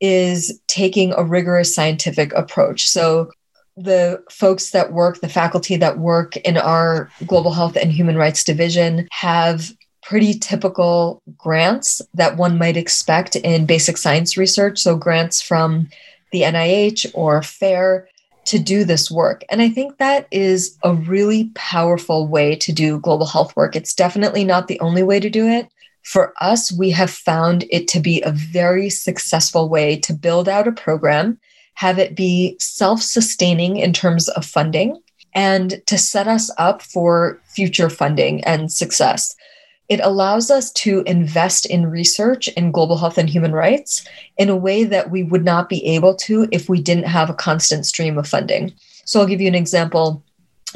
is 0.00 0.60
taking 0.66 1.12
a 1.12 1.24
rigorous 1.24 1.74
scientific 1.74 2.32
approach. 2.34 2.88
So 2.88 3.30
the 3.76 4.22
folks 4.30 4.70
that 4.70 4.92
work, 4.92 5.20
the 5.20 5.28
faculty 5.28 5.76
that 5.76 5.98
work 5.98 6.36
in 6.38 6.56
our 6.56 7.10
Global 7.26 7.52
Health 7.52 7.76
and 7.76 7.92
Human 7.92 8.16
Rights 8.16 8.44
Division 8.44 9.08
have 9.12 9.72
pretty 10.02 10.34
typical 10.34 11.22
grants 11.36 12.02
that 12.14 12.36
one 12.36 12.58
might 12.58 12.76
expect 12.76 13.36
in 13.36 13.66
basic 13.66 13.96
science 13.96 14.36
research. 14.36 14.78
So, 14.78 14.96
grants 14.96 15.40
from 15.40 15.88
the 16.32 16.42
NIH 16.42 17.10
or 17.14 17.42
FAIR 17.42 18.08
to 18.46 18.58
do 18.58 18.84
this 18.84 19.10
work. 19.10 19.44
And 19.50 19.60
I 19.60 19.68
think 19.68 19.98
that 19.98 20.26
is 20.30 20.78
a 20.82 20.94
really 20.94 21.50
powerful 21.54 22.26
way 22.26 22.56
to 22.56 22.72
do 22.72 22.98
global 23.00 23.26
health 23.26 23.54
work. 23.56 23.76
It's 23.76 23.94
definitely 23.94 24.44
not 24.44 24.66
the 24.66 24.80
only 24.80 25.02
way 25.02 25.20
to 25.20 25.30
do 25.30 25.46
it. 25.46 25.68
For 26.02 26.32
us, 26.40 26.72
we 26.72 26.90
have 26.90 27.10
found 27.10 27.64
it 27.70 27.86
to 27.88 28.00
be 28.00 28.22
a 28.22 28.32
very 28.32 28.88
successful 28.88 29.68
way 29.68 29.96
to 30.00 30.14
build 30.14 30.48
out 30.48 30.66
a 30.66 30.72
program 30.72 31.38
have 31.80 31.98
it 31.98 32.14
be 32.14 32.56
self 32.60 33.00
sustaining 33.00 33.78
in 33.78 33.94
terms 33.94 34.28
of 34.28 34.44
funding, 34.44 35.00
and 35.34 35.80
to 35.86 35.96
set 35.96 36.28
us 36.28 36.50
up 36.58 36.82
for 36.82 37.40
future 37.46 37.88
funding 37.88 38.44
and 38.44 38.70
success. 38.70 39.34
It 39.90 40.00
allows 40.02 40.52
us 40.52 40.70
to 40.72 41.02
invest 41.04 41.66
in 41.66 41.90
research 41.90 42.46
in 42.48 42.70
global 42.70 42.96
health 42.96 43.18
and 43.18 43.28
human 43.28 43.52
rights 43.52 44.06
in 44.38 44.48
a 44.48 44.56
way 44.56 44.84
that 44.84 45.10
we 45.10 45.24
would 45.24 45.44
not 45.44 45.68
be 45.68 45.84
able 45.84 46.14
to 46.14 46.48
if 46.52 46.68
we 46.68 46.80
didn't 46.80 47.08
have 47.08 47.28
a 47.28 47.34
constant 47.34 47.84
stream 47.84 48.16
of 48.16 48.28
funding. 48.28 48.72
So, 49.04 49.20
I'll 49.20 49.26
give 49.26 49.40
you 49.40 49.48
an 49.48 49.56
example. 49.56 50.22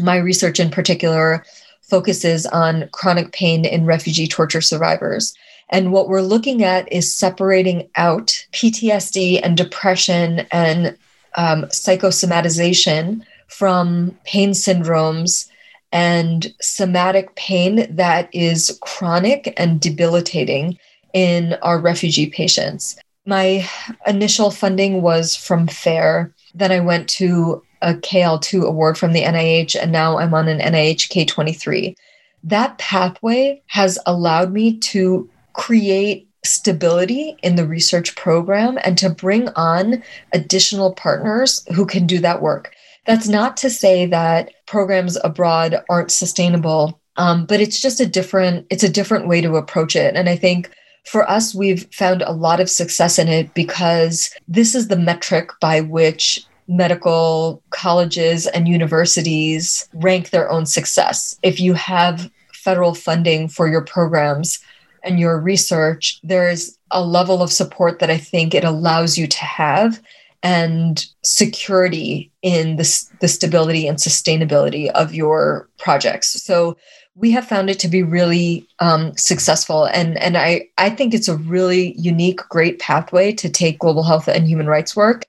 My 0.02 0.16
research 0.16 0.58
in 0.58 0.70
particular 0.70 1.44
focuses 1.82 2.44
on 2.46 2.88
chronic 2.92 3.32
pain 3.32 3.64
in 3.64 3.86
refugee 3.86 4.26
torture 4.26 4.60
survivors. 4.60 5.32
And 5.70 5.92
what 5.92 6.08
we're 6.08 6.20
looking 6.20 6.64
at 6.64 6.90
is 6.92 7.14
separating 7.14 7.88
out 7.96 8.28
PTSD 8.52 9.40
and 9.44 9.56
depression 9.56 10.40
and 10.50 10.98
um, 11.36 11.64
psychosomatization 11.66 13.24
from 13.46 14.16
pain 14.24 14.50
syndromes 14.50 15.48
and 15.94 16.52
somatic 16.60 17.34
pain 17.36 17.86
that 17.88 18.28
is 18.34 18.76
chronic 18.82 19.54
and 19.56 19.80
debilitating 19.80 20.76
in 21.12 21.54
our 21.62 21.78
refugee 21.78 22.26
patients. 22.26 22.96
My 23.26 23.66
initial 24.04 24.50
funding 24.50 25.02
was 25.02 25.36
from 25.36 25.68
FAIR. 25.68 26.34
Then 26.52 26.72
I 26.72 26.80
went 26.80 27.08
to 27.10 27.62
a 27.80 27.94
KL2 27.94 28.64
award 28.64 28.98
from 28.98 29.12
the 29.12 29.22
NIH, 29.22 29.80
and 29.80 29.92
now 29.92 30.18
I'm 30.18 30.34
on 30.34 30.48
an 30.48 30.58
NIH 30.58 31.08
K23. 31.10 31.94
that 32.42 32.76
pathway 32.76 33.62
has 33.68 33.98
allowed 34.04 34.52
me 34.52 34.76
to 34.78 35.28
create 35.54 36.28
stability 36.44 37.36
in 37.42 37.56
the 37.56 37.66
research 37.66 38.14
program 38.16 38.78
and 38.84 38.98
to 38.98 39.08
bring 39.08 39.48
on 39.50 40.02
additional 40.32 40.92
partners 40.92 41.64
who 41.74 41.86
can 41.86 42.06
do 42.06 42.18
that 42.18 42.42
work. 42.42 42.73
That's 43.06 43.28
not 43.28 43.56
to 43.58 43.70
say 43.70 44.06
that 44.06 44.50
programs 44.66 45.18
abroad 45.22 45.76
aren't 45.90 46.10
sustainable, 46.10 47.00
um, 47.16 47.46
but 47.46 47.60
it's 47.60 47.80
just 47.80 48.00
a 48.00 48.06
different 48.06 48.66
it's 48.70 48.82
a 48.82 48.88
different 48.88 49.28
way 49.28 49.40
to 49.40 49.56
approach 49.56 49.94
it. 49.94 50.16
And 50.16 50.28
I 50.28 50.36
think 50.36 50.70
for 51.04 51.28
us, 51.28 51.54
we've 51.54 51.86
found 51.92 52.22
a 52.22 52.32
lot 52.32 52.60
of 52.60 52.70
success 52.70 53.18
in 53.18 53.28
it 53.28 53.52
because 53.54 54.30
this 54.48 54.74
is 54.74 54.88
the 54.88 54.96
metric 54.96 55.50
by 55.60 55.82
which 55.82 56.44
medical 56.66 57.62
colleges 57.70 58.46
and 58.46 58.66
universities 58.66 59.86
rank 59.92 60.30
their 60.30 60.50
own 60.50 60.64
success. 60.64 61.38
If 61.42 61.60
you 61.60 61.74
have 61.74 62.30
federal 62.54 62.94
funding 62.94 63.48
for 63.48 63.68
your 63.68 63.82
programs 63.82 64.58
and 65.02 65.20
your 65.20 65.38
research, 65.38 66.18
there's 66.22 66.78
a 66.90 67.04
level 67.04 67.42
of 67.42 67.52
support 67.52 67.98
that 67.98 68.10
I 68.10 68.16
think 68.16 68.54
it 68.54 68.64
allows 68.64 69.18
you 69.18 69.26
to 69.26 69.44
have 69.44 70.00
and 70.44 71.06
security 71.24 72.30
in 72.42 72.76
the, 72.76 73.08
the 73.20 73.28
stability 73.28 73.88
and 73.88 73.98
sustainability 73.98 74.90
of 74.90 75.14
your 75.14 75.70
projects. 75.78 76.40
So 76.42 76.76
we 77.16 77.30
have 77.30 77.46
found 77.46 77.70
it 77.70 77.78
to 77.80 77.88
be 77.88 78.02
really 78.02 78.68
um, 78.78 79.16
successful 79.16 79.86
and 79.86 80.18
and 80.18 80.36
I, 80.36 80.68
I 80.78 80.90
think 80.90 81.14
it's 81.14 81.28
a 81.28 81.36
really 81.36 81.94
unique 81.98 82.40
great 82.48 82.78
pathway 82.78 83.32
to 83.32 83.48
take 83.48 83.78
global 83.78 84.02
health 84.02 84.28
and 84.28 84.46
human 84.46 84.66
rights 84.66 84.94
work 84.94 85.26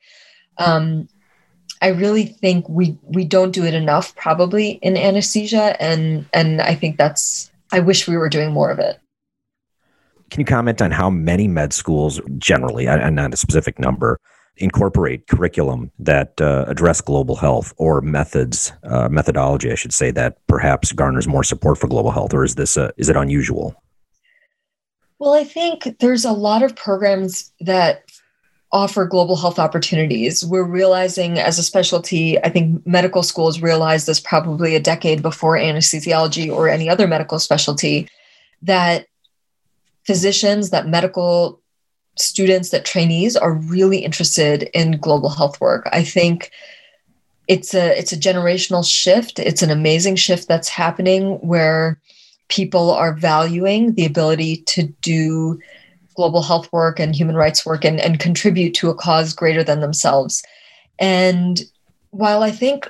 um, 0.58 1.08
I 1.82 1.90
really 1.90 2.26
think 2.26 2.68
we 2.68 2.98
we 3.04 3.24
don't 3.26 3.52
do 3.52 3.64
it 3.64 3.74
enough 3.74 4.16
probably 4.16 4.72
in 4.82 4.98
anesthesia 4.98 5.80
and 5.82 6.26
and 6.34 6.62
I 6.62 6.74
think 6.74 6.98
that's 6.98 7.52
I 7.72 7.80
wish 7.80 8.08
we 8.08 8.18
were 8.18 8.30
doing 8.30 8.52
more 8.52 8.72
of 8.72 8.80
it. 8.80 9.00
Can 10.32 10.40
you 10.40 10.46
comment 10.46 10.82
on 10.82 10.92
how 10.92 11.10
many 11.10 11.48
med 11.48 11.74
schools 11.74 12.20
generally 12.38 12.88
and 12.88 13.16
not 13.16 13.34
a 13.34 13.38
specific 13.38 13.78
number 13.78 14.20
incorporate 14.58 15.28
curriculum 15.28 15.92
that 16.00 16.40
uh, 16.40 16.66
address 16.68 17.02
global 17.02 17.36
health 17.36 17.74
or 17.78 18.02
methods 18.02 18.72
uh, 18.84 19.10
methodology 19.10 19.72
I 19.72 19.76
should 19.76 19.94
say 19.94 20.12
that 20.12 20.38
perhaps 20.48 20.92
garners 20.92 21.28
more 21.28 21.44
support 21.44 21.78
for 21.78 21.88
global 21.88 22.12
health 22.12 22.34
or 22.34 22.44
is 22.44 22.56
this 22.56 22.78
a, 22.78 22.94
is 22.98 23.10
it 23.10 23.16
unusual? 23.16 23.76
Well, 25.20 25.34
I 25.34 25.44
think 25.44 26.00
there's 26.00 26.26
a 26.26 26.32
lot 26.32 26.62
of 26.62 26.76
programs 26.76 27.52
that 27.62 28.04
offer 28.72 29.06
global 29.06 29.38
health 29.38 29.58
opportunities. 29.58 30.46
We're 30.46 30.64
realizing 30.64 31.40
as 31.40 31.58
a 31.58 31.64
specialty, 31.64 32.38
I 32.44 32.50
think 32.50 32.86
medical 32.86 33.24
schools 33.24 33.62
realized 33.62 34.08
this 34.08 34.20
probably 34.20 34.76
a 34.76 34.82
decade 34.82 35.22
before 35.22 35.58
anesthesiology 35.58 36.52
or 36.52 36.68
any 36.68 36.90
other 36.90 37.08
medical 37.08 37.40
specialty, 37.40 38.10
that 38.64 39.08
physicians, 40.06 40.72
that 40.72 40.88
medical 40.88 41.62
students, 42.18 42.70
that 42.70 42.86
trainees 42.86 43.36
are 43.36 43.54
really 43.54 44.00
interested 44.00 44.64
in 44.74 45.00
global 45.00 45.30
health 45.30 45.60
work. 45.60 45.88
I 45.92 46.04
think 46.04 46.52
it's 47.48 47.74
a 47.74 47.98
it's 47.98 48.12
a 48.12 48.18
generational 48.18 48.90
shift. 48.90 49.40
It's 49.40 49.62
an 49.62 49.70
amazing 49.70 50.16
shift 50.16 50.48
that's 50.48 50.70
happening 50.70 51.36
where 51.48 52.00
people 52.48 52.92
are 52.92 53.14
valuing 53.14 53.94
the 53.94 54.06
ability 54.06 54.58
to 54.58 54.84
do 55.02 55.60
global 56.16 56.42
health 56.42 56.72
work 56.72 57.00
and 57.00 57.16
human 57.16 57.36
rights 57.36 57.66
work 57.66 57.84
and, 57.84 58.00
and 58.00 58.20
contribute 58.20 58.74
to 58.76 58.90
a 58.90 58.96
cause 58.96 59.34
greater 59.34 59.64
than 59.64 59.82
themselves. 59.82 60.44
And 60.98 61.62
while 62.12 62.42
I 62.42 62.52
think 62.52 62.90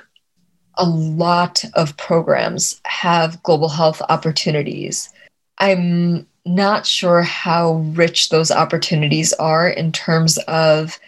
a 0.76 0.84
lot 0.86 1.64
of 1.74 1.96
programs 1.96 2.80
have 2.84 3.42
global 3.42 3.68
health 3.68 4.00
opportunities, 4.08 5.12
I'm 5.58 6.26
not 6.46 6.86
sure 6.86 7.22
how 7.22 7.74
rich 7.94 8.28
those 8.28 8.50
opportunities 8.50 9.32
are 9.34 9.68
in 9.68 9.92
terms 9.92 10.38
of 10.48 10.98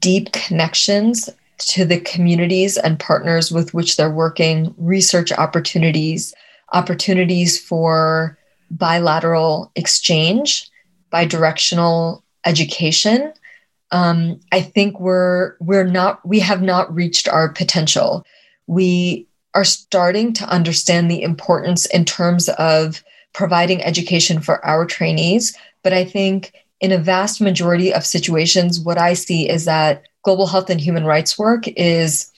deep 0.00 0.32
connections 0.32 1.28
to 1.58 1.84
the 1.84 2.00
communities 2.00 2.76
and 2.76 2.98
partners 2.98 3.52
with 3.52 3.74
which 3.74 3.96
they're 3.96 4.10
working, 4.10 4.74
research 4.78 5.30
opportunities, 5.32 6.34
opportunities 6.72 7.60
for 7.60 8.38
bilateral 8.70 9.70
exchange 9.76 10.70
bidirectional 11.14 12.22
education, 12.44 13.32
um, 13.92 14.40
I 14.50 14.60
think 14.60 14.98
we're 14.98 15.56
we're 15.60 15.84
not 15.84 16.26
we 16.26 16.40
have 16.40 16.60
not 16.60 16.92
reached 16.92 17.28
our 17.28 17.48
potential. 17.48 18.26
We 18.66 19.28
are 19.54 19.64
starting 19.64 20.32
to 20.32 20.48
understand 20.48 21.08
the 21.08 21.22
importance 21.22 21.86
in 21.86 22.04
terms 22.04 22.48
of 22.48 23.04
providing 23.34 23.82
education 23.82 24.40
for 24.40 24.64
our 24.64 24.86
trainees, 24.86 25.56
but 25.82 25.92
I 25.92 26.04
think 26.04 26.64
in 26.80 26.92
a 26.92 26.98
vast 26.98 27.40
majority 27.40 27.92
of 27.92 28.06
situations, 28.06 28.80
what 28.80 28.98
I 28.98 29.14
see 29.14 29.48
is 29.48 29.66
that 29.66 30.04
global 30.22 30.46
health 30.46 30.70
and 30.70 30.80
human 30.80 31.04
rights 31.04 31.38
work 31.38 31.68
is 31.68 32.32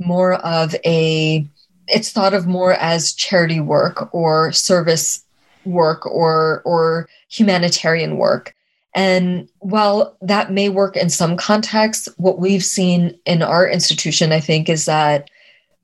more 0.00 0.34
of 0.34 0.74
a 0.84 1.46
it's 1.86 2.10
thought 2.10 2.34
of 2.34 2.46
more 2.46 2.74
as 2.74 3.14
charity 3.14 3.60
work 3.60 4.12
or 4.14 4.52
service 4.52 5.24
work 5.64 6.04
or 6.06 6.62
or 6.64 7.08
humanitarian 7.30 8.16
work. 8.16 8.54
And 8.94 9.48
while 9.60 10.16
that 10.22 10.52
may 10.52 10.68
work 10.68 10.96
in 10.96 11.08
some 11.08 11.36
contexts, 11.36 12.08
what 12.16 12.38
we've 12.38 12.64
seen 12.64 13.18
in 13.26 13.42
our 13.42 13.68
institution, 13.68 14.32
I 14.32 14.40
think, 14.40 14.68
is 14.68 14.86
that 14.86 15.30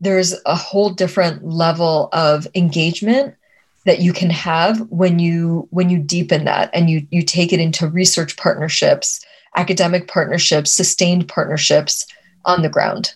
there's 0.01 0.35
a 0.47 0.57
whole 0.57 0.91
different 0.91 1.47
level 1.47 2.09
of 2.13 2.47
engagement 2.55 3.35
that 3.85 4.01
you 4.01 4.13
can 4.13 4.31
have 4.31 4.81
when 4.91 5.19
you 5.19 5.69
when 5.71 5.91
you 5.91 5.99
deepen 5.99 6.45
that 6.45 6.71
and 6.73 6.89
you 6.89 7.07
you 7.11 7.23
take 7.23 7.53
it 7.53 7.61
into 7.61 7.89
research 7.89 8.37
partnerships, 8.37 9.25
academic 9.57 10.09
partnerships, 10.09 10.71
sustained 10.71 11.29
partnerships 11.29 12.07
on 12.45 12.63
the 12.63 12.69
ground. 12.69 13.15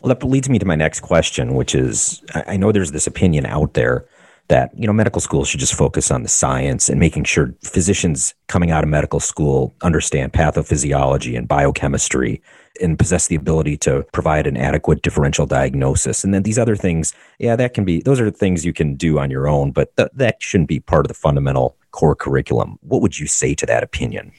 Well, 0.00 0.12
that 0.14 0.24
leads 0.26 0.48
me 0.48 0.58
to 0.58 0.66
my 0.66 0.74
next 0.74 1.00
question, 1.00 1.54
which 1.54 1.74
is 1.74 2.22
I 2.34 2.56
know 2.56 2.72
there's 2.72 2.92
this 2.92 3.06
opinion 3.06 3.46
out 3.46 3.74
there 3.74 4.04
that 4.48 4.70
you 4.76 4.86
know 4.86 4.92
medical 4.92 5.20
schools 5.20 5.48
should 5.48 5.60
just 5.60 5.74
focus 5.74 6.10
on 6.10 6.22
the 6.22 6.28
science 6.28 6.88
and 6.88 7.00
making 7.00 7.24
sure 7.24 7.54
physicians 7.62 8.34
coming 8.48 8.70
out 8.70 8.84
of 8.84 8.90
medical 8.90 9.20
school 9.20 9.74
understand 9.82 10.32
pathophysiology 10.32 11.36
and 11.36 11.48
biochemistry 11.48 12.42
and 12.80 12.98
possess 12.98 13.28
the 13.28 13.34
ability 13.34 13.76
to 13.76 14.04
provide 14.12 14.46
an 14.46 14.56
adequate 14.56 15.02
differential 15.02 15.46
diagnosis. 15.46 16.24
And 16.24 16.32
then 16.32 16.42
these 16.42 16.58
other 16.58 16.76
things 16.76 17.12
yeah 17.38 17.56
that 17.56 17.74
can 17.74 17.84
be 17.84 18.00
those 18.02 18.20
are 18.20 18.30
things 18.30 18.64
you 18.64 18.72
can 18.72 18.94
do 18.94 19.18
on 19.18 19.30
your 19.30 19.48
own 19.48 19.72
but 19.72 19.96
th- 19.96 20.10
that 20.14 20.36
shouldn't 20.40 20.68
be 20.68 20.80
part 20.80 21.06
of 21.06 21.08
the 21.08 21.14
fundamental 21.14 21.76
core 21.90 22.16
curriculum. 22.16 22.78
What 22.82 23.02
would 23.02 23.18
you 23.18 23.26
say 23.26 23.54
to 23.54 23.66
that 23.66 23.82
opinion? 23.82 24.32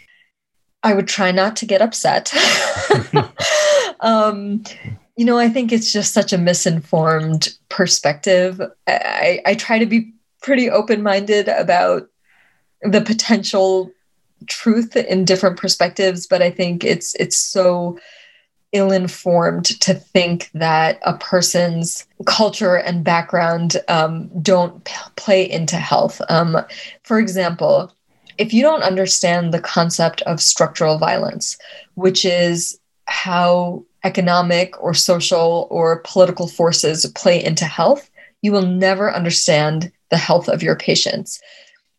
I 0.85 0.93
would 0.93 1.07
try 1.07 1.31
not 1.31 1.55
to 1.57 1.65
get 1.65 1.81
upset. 1.81 2.33
Um, 4.03 4.63
you 5.15 5.25
know, 5.25 5.37
I 5.37 5.49
think 5.49 5.71
it's 5.71 5.91
just 5.91 6.13
such 6.13 6.33
a 6.33 6.37
misinformed 6.37 7.49
perspective. 7.69 8.59
I, 8.87 9.41
I 9.45 9.53
try 9.55 9.77
to 9.77 9.85
be 9.85 10.11
pretty 10.41 10.69
open 10.69 11.03
minded 11.03 11.47
about 11.47 12.07
the 12.81 13.01
potential 13.01 13.91
truth 14.47 14.95
in 14.95 15.25
different 15.25 15.57
perspectives, 15.57 16.27
but 16.27 16.41
I 16.41 16.49
think 16.51 16.83
it's 16.83 17.15
it's 17.15 17.37
so 17.37 17.97
ill-informed 18.73 19.65
to 19.81 19.93
think 19.93 20.49
that 20.55 20.99
a 21.03 21.15
person's 21.17 22.07
culture 22.25 22.75
and 22.75 23.03
background 23.03 23.77
um, 23.87 24.29
don't 24.41 24.83
p- 24.83 24.95
play 25.15 25.49
into 25.49 25.75
health. 25.75 26.19
Um, 26.27 26.57
for 27.03 27.19
example, 27.19 27.93
if 28.39 28.51
you 28.51 28.63
don't 28.63 28.81
understand 28.81 29.53
the 29.53 29.61
concept 29.61 30.23
of 30.23 30.41
structural 30.41 30.97
violence, 30.97 31.55
which 31.93 32.25
is 32.25 32.79
how 33.05 33.85
economic 34.03 34.81
or 34.81 34.93
social 34.93 35.67
or 35.71 36.01
political 36.05 36.47
forces 36.47 37.05
play 37.15 37.43
into 37.43 37.65
health, 37.65 38.09
you 38.41 38.51
will 38.51 38.65
never 38.65 39.13
understand 39.13 39.91
the 40.09 40.17
health 40.17 40.47
of 40.47 40.61
your 40.61 40.75
patients. 40.75 41.41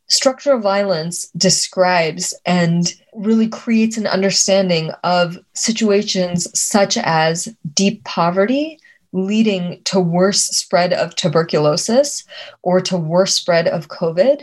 Structural 0.06 0.60
violence 0.60 1.28
describes 1.36 2.34
and 2.44 2.94
really 3.14 3.48
creates 3.48 3.96
an 3.96 4.06
understanding 4.06 4.90
of 5.02 5.38
situations 5.54 6.46
such 6.58 6.98
as 6.98 7.48
deep 7.72 8.04
poverty 8.04 8.78
leading 9.14 9.80
to 9.84 10.00
worse 10.00 10.42
spread 10.42 10.92
of 10.92 11.14
tuberculosis 11.14 12.24
or 12.62 12.80
to 12.80 12.96
worse 12.96 13.32
spread 13.32 13.68
of 13.68 13.88
COVID, 13.88 14.42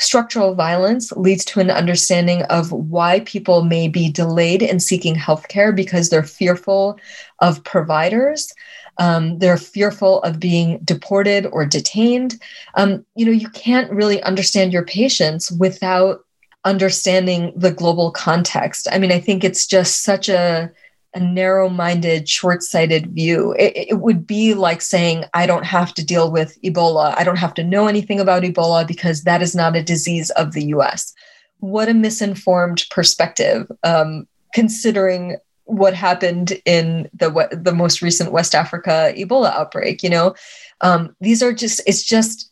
Structural 0.00 0.54
violence 0.54 1.10
leads 1.12 1.44
to 1.46 1.60
an 1.60 1.70
understanding 1.70 2.42
of 2.44 2.70
why 2.70 3.20
people 3.20 3.64
may 3.64 3.88
be 3.88 4.08
delayed 4.08 4.62
in 4.62 4.78
seeking 4.78 5.16
healthcare 5.16 5.74
because 5.74 6.08
they're 6.08 6.22
fearful 6.22 6.98
of 7.40 7.64
providers. 7.64 8.52
Um, 8.98 9.38
they're 9.38 9.56
fearful 9.56 10.22
of 10.22 10.38
being 10.38 10.78
deported 10.84 11.46
or 11.46 11.66
detained. 11.66 12.40
Um, 12.74 13.04
you 13.16 13.26
know, 13.26 13.32
you 13.32 13.48
can't 13.50 13.90
really 13.90 14.22
understand 14.22 14.72
your 14.72 14.84
patients 14.84 15.50
without 15.50 16.24
understanding 16.64 17.52
the 17.56 17.72
global 17.72 18.10
context. 18.10 18.88
I 18.92 18.98
mean, 18.98 19.10
I 19.10 19.20
think 19.20 19.42
it's 19.42 19.66
just 19.66 20.02
such 20.02 20.28
a 20.28 20.70
a 21.18 21.24
narrow 21.24 21.68
minded, 21.68 22.28
short 22.28 22.62
sighted 22.62 23.08
view. 23.08 23.52
It, 23.58 23.88
it, 23.90 24.00
would 24.00 24.26
be 24.26 24.54
like 24.54 24.80
saying, 24.80 25.24
I 25.34 25.46
don't 25.46 25.64
have 25.64 25.92
to 25.94 26.04
deal 26.04 26.30
with 26.30 26.56
Ebola. 26.62 27.14
I 27.18 27.24
don't 27.24 27.36
have 27.36 27.54
to 27.54 27.64
know 27.64 27.88
anything 27.88 28.20
about 28.20 28.44
Ebola 28.44 28.86
because 28.86 29.24
that 29.24 29.42
is 29.42 29.54
not 29.54 29.74
a 29.74 29.82
disease 29.82 30.30
of 30.30 30.52
the 30.52 30.66
US. 30.66 31.12
What 31.58 31.88
a 31.88 31.94
misinformed 31.94 32.84
perspective, 32.90 33.70
um, 33.82 34.28
considering 34.54 35.38
what 35.64 35.92
happened 35.92 36.52
in 36.64 37.10
the, 37.12 37.48
the 37.50 37.74
most 37.74 38.00
recent 38.00 38.32
West 38.32 38.54
Africa 38.54 39.12
Ebola 39.16 39.52
outbreak. 39.52 40.02
You 40.02 40.10
know, 40.10 40.34
um, 40.80 41.16
these 41.20 41.42
are 41.42 41.52
just, 41.52 41.82
it's 41.86 42.02
just, 42.02 42.50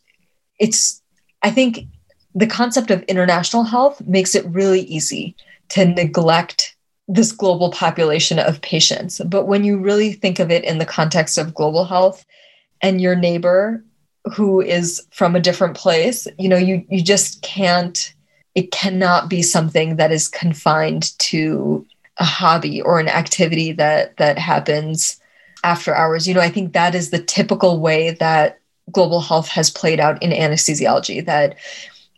it's, 0.59 1.01
I 1.41 1.51
think 1.51 1.85
the 2.35 2.47
concept 2.47 2.91
of 2.91 3.01
international 3.03 3.63
health 3.63 4.01
makes 4.05 4.35
it 4.35 4.45
really 4.45 4.81
easy 4.81 5.35
to 5.69 5.85
neglect 5.85 6.76
this 7.07 7.31
global 7.31 7.71
population 7.71 8.39
of 8.39 8.61
patients. 8.61 9.21
But 9.25 9.45
when 9.45 9.63
you 9.63 9.77
really 9.77 10.13
think 10.13 10.39
of 10.39 10.51
it 10.51 10.63
in 10.65 10.77
the 10.77 10.85
context 10.85 11.37
of 11.37 11.53
global 11.53 11.85
health 11.85 12.25
and 12.81 13.01
your 13.01 13.15
neighbor 13.15 13.83
who 14.33 14.61
is 14.61 15.05
from 15.11 15.35
a 15.35 15.39
different 15.39 15.77
place, 15.77 16.27
you 16.37 16.49
know, 16.49 16.57
you 16.57 16.85
you 16.89 17.01
just 17.01 17.41
can't 17.41 18.13
it 18.55 18.71
cannot 18.71 19.29
be 19.29 19.41
something 19.41 19.97
that 19.97 20.11
is 20.11 20.27
confined 20.27 21.17
to 21.19 21.85
a 22.17 22.25
hobby 22.25 22.81
or 22.81 22.99
an 22.99 23.07
activity 23.07 23.71
that 23.71 24.17
that 24.17 24.37
happens 24.37 25.19
after 25.63 25.95
hours. 25.95 26.27
You 26.27 26.33
know, 26.33 26.41
I 26.41 26.49
think 26.49 26.73
that 26.73 26.95
is 26.95 27.09
the 27.09 27.19
typical 27.19 27.79
way 27.79 28.11
that 28.11 28.59
global 28.91 29.21
health 29.21 29.47
has 29.49 29.69
played 29.69 29.99
out 29.99 30.21
in 30.23 30.31
anesthesiology 30.31 31.25
that 31.25 31.55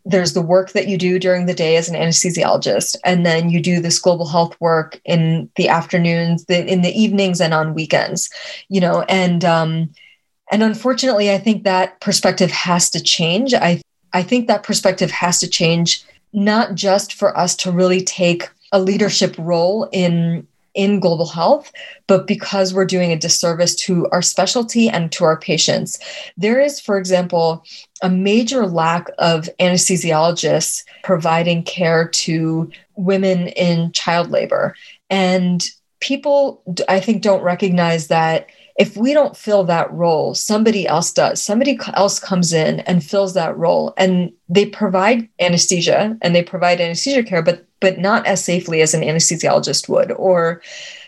there's 0.09 0.33
the 0.33 0.41
work 0.41 0.71
that 0.71 0.87
you 0.87 0.97
do 0.97 1.19
during 1.19 1.45
the 1.45 1.53
day 1.53 1.75
as 1.75 1.87
an 1.87 1.95
anesthesiologist 1.95 2.95
and 3.05 3.25
then 3.25 3.49
you 3.49 3.61
do 3.61 3.79
this 3.79 3.99
global 3.99 4.27
health 4.27 4.59
work 4.59 4.99
in 5.05 5.49
the 5.55 5.67
afternoons 5.67 6.45
the, 6.45 6.65
in 6.65 6.81
the 6.81 6.91
evenings 6.99 7.39
and 7.39 7.53
on 7.53 7.73
weekends 7.73 8.29
you 8.69 8.81
know 8.81 9.03
and 9.03 9.45
um 9.45 9.89
and 10.51 10.63
unfortunately 10.63 11.31
i 11.31 11.37
think 11.37 11.63
that 11.63 11.99
perspective 11.99 12.51
has 12.51 12.89
to 12.89 13.01
change. 13.01 13.53
I 13.53 13.81
i 14.13 14.23
think 14.23 14.47
that 14.47 14.63
perspective 14.63 15.11
has 15.11 15.39
to 15.39 15.47
change 15.47 16.03
not 16.33 16.75
just 16.75 17.13
for 17.13 17.35
us 17.37 17.55
to 17.57 17.71
really 17.71 18.03
take 18.03 18.49
a 18.71 18.79
leadership 18.79 19.35
role 19.37 19.89
in 19.91 20.47
in 20.79 21.01
global 21.01 21.27
health, 21.27 21.73
but 22.07 22.25
because 22.25 22.73
we're 22.73 22.85
doing 22.85 23.11
a 23.11 23.17
disservice 23.17 23.75
to 23.75 24.07
our 24.13 24.21
specialty 24.21 24.87
and 24.87 25.11
to 25.11 25.25
our 25.25 25.37
patients. 25.37 25.99
There 26.37 26.61
is, 26.61 26.79
for 26.79 26.97
example, 26.97 27.65
a 28.01 28.09
major 28.09 28.65
lack 28.65 29.07
of 29.17 29.49
anesthesiologists 29.59 30.85
providing 31.03 31.63
care 31.63 32.07
to 32.07 32.71
women 32.95 33.49
in 33.49 33.91
child 33.91 34.31
labor. 34.31 34.73
And 35.09 35.67
people, 35.99 36.63
I 36.87 37.01
think, 37.01 37.23
don't 37.23 37.43
recognize 37.43 38.07
that 38.07 38.47
if 38.79 38.95
we 38.95 39.13
don't 39.13 39.35
fill 39.35 39.65
that 39.65 39.91
role, 39.91 40.33
somebody 40.33 40.87
else 40.87 41.11
does. 41.11 41.41
Somebody 41.41 41.77
else 41.95 42.17
comes 42.17 42.53
in 42.53 42.79
and 42.81 43.03
fills 43.03 43.33
that 43.33 43.55
role, 43.57 43.93
and 43.97 44.31
they 44.47 44.65
provide 44.65 45.27
anesthesia 45.41 46.17
and 46.21 46.33
they 46.33 46.41
provide 46.41 46.79
anesthesia 46.79 47.23
care, 47.23 47.43
but 47.43 47.65
but 47.81 47.99
not 47.99 48.25
as 48.25 48.43
safely 48.43 48.81
as 48.81 48.93
an 48.93 49.01
anesthesiologist 49.01 49.87
would, 49.87 50.11
or 50.13 50.61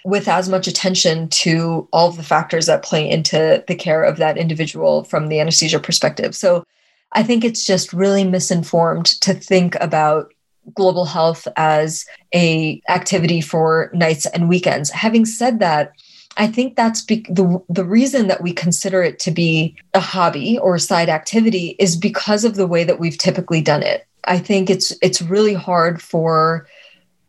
with 0.05 0.27
as 0.27 0.49
much 0.49 0.67
attention 0.67 1.29
to 1.29 1.87
all 1.91 2.09
of 2.09 2.17
the 2.17 2.23
factors 2.23 2.65
that 2.65 2.83
play 2.83 3.09
into 3.09 3.63
the 3.67 3.75
care 3.75 4.03
of 4.03 4.17
that 4.17 4.37
individual 4.37 5.03
from 5.05 5.27
the 5.27 5.39
anesthesia 5.39 5.79
perspective. 5.79 6.35
So 6.35 6.65
I 7.13 7.23
think 7.23 7.43
it's 7.43 7.65
just 7.65 7.93
really 7.93 8.23
misinformed 8.23 9.05
to 9.21 9.33
think 9.33 9.75
about 9.81 10.33
global 10.75 11.05
health 11.05 11.47
as 11.57 12.05
a 12.33 12.81
activity 12.89 13.41
for 13.41 13.91
nights 13.93 14.25
and 14.27 14.47
weekends. 14.47 14.89
Having 14.89 15.25
said 15.25 15.59
that, 15.59 15.91
I 16.37 16.47
think 16.47 16.75
that's 16.75 17.01
be- 17.01 17.25
the 17.29 17.61
the 17.69 17.83
reason 17.83 18.27
that 18.27 18.41
we 18.41 18.53
consider 18.53 19.03
it 19.03 19.19
to 19.19 19.31
be 19.31 19.75
a 19.93 19.99
hobby 19.99 20.57
or 20.57 20.75
a 20.75 20.79
side 20.79 21.09
activity 21.09 21.75
is 21.79 21.95
because 21.95 22.45
of 22.45 22.55
the 22.55 22.67
way 22.67 22.83
that 22.83 22.99
we've 22.99 23.17
typically 23.17 23.61
done 23.61 23.83
it. 23.83 24.07
I 24.25 24.39
think 24.39 24.69
it's 24.69 24.93
it's 25.01 25.21
really 25.21 25.53
hard 25.53 26.01
for 26.01 26.67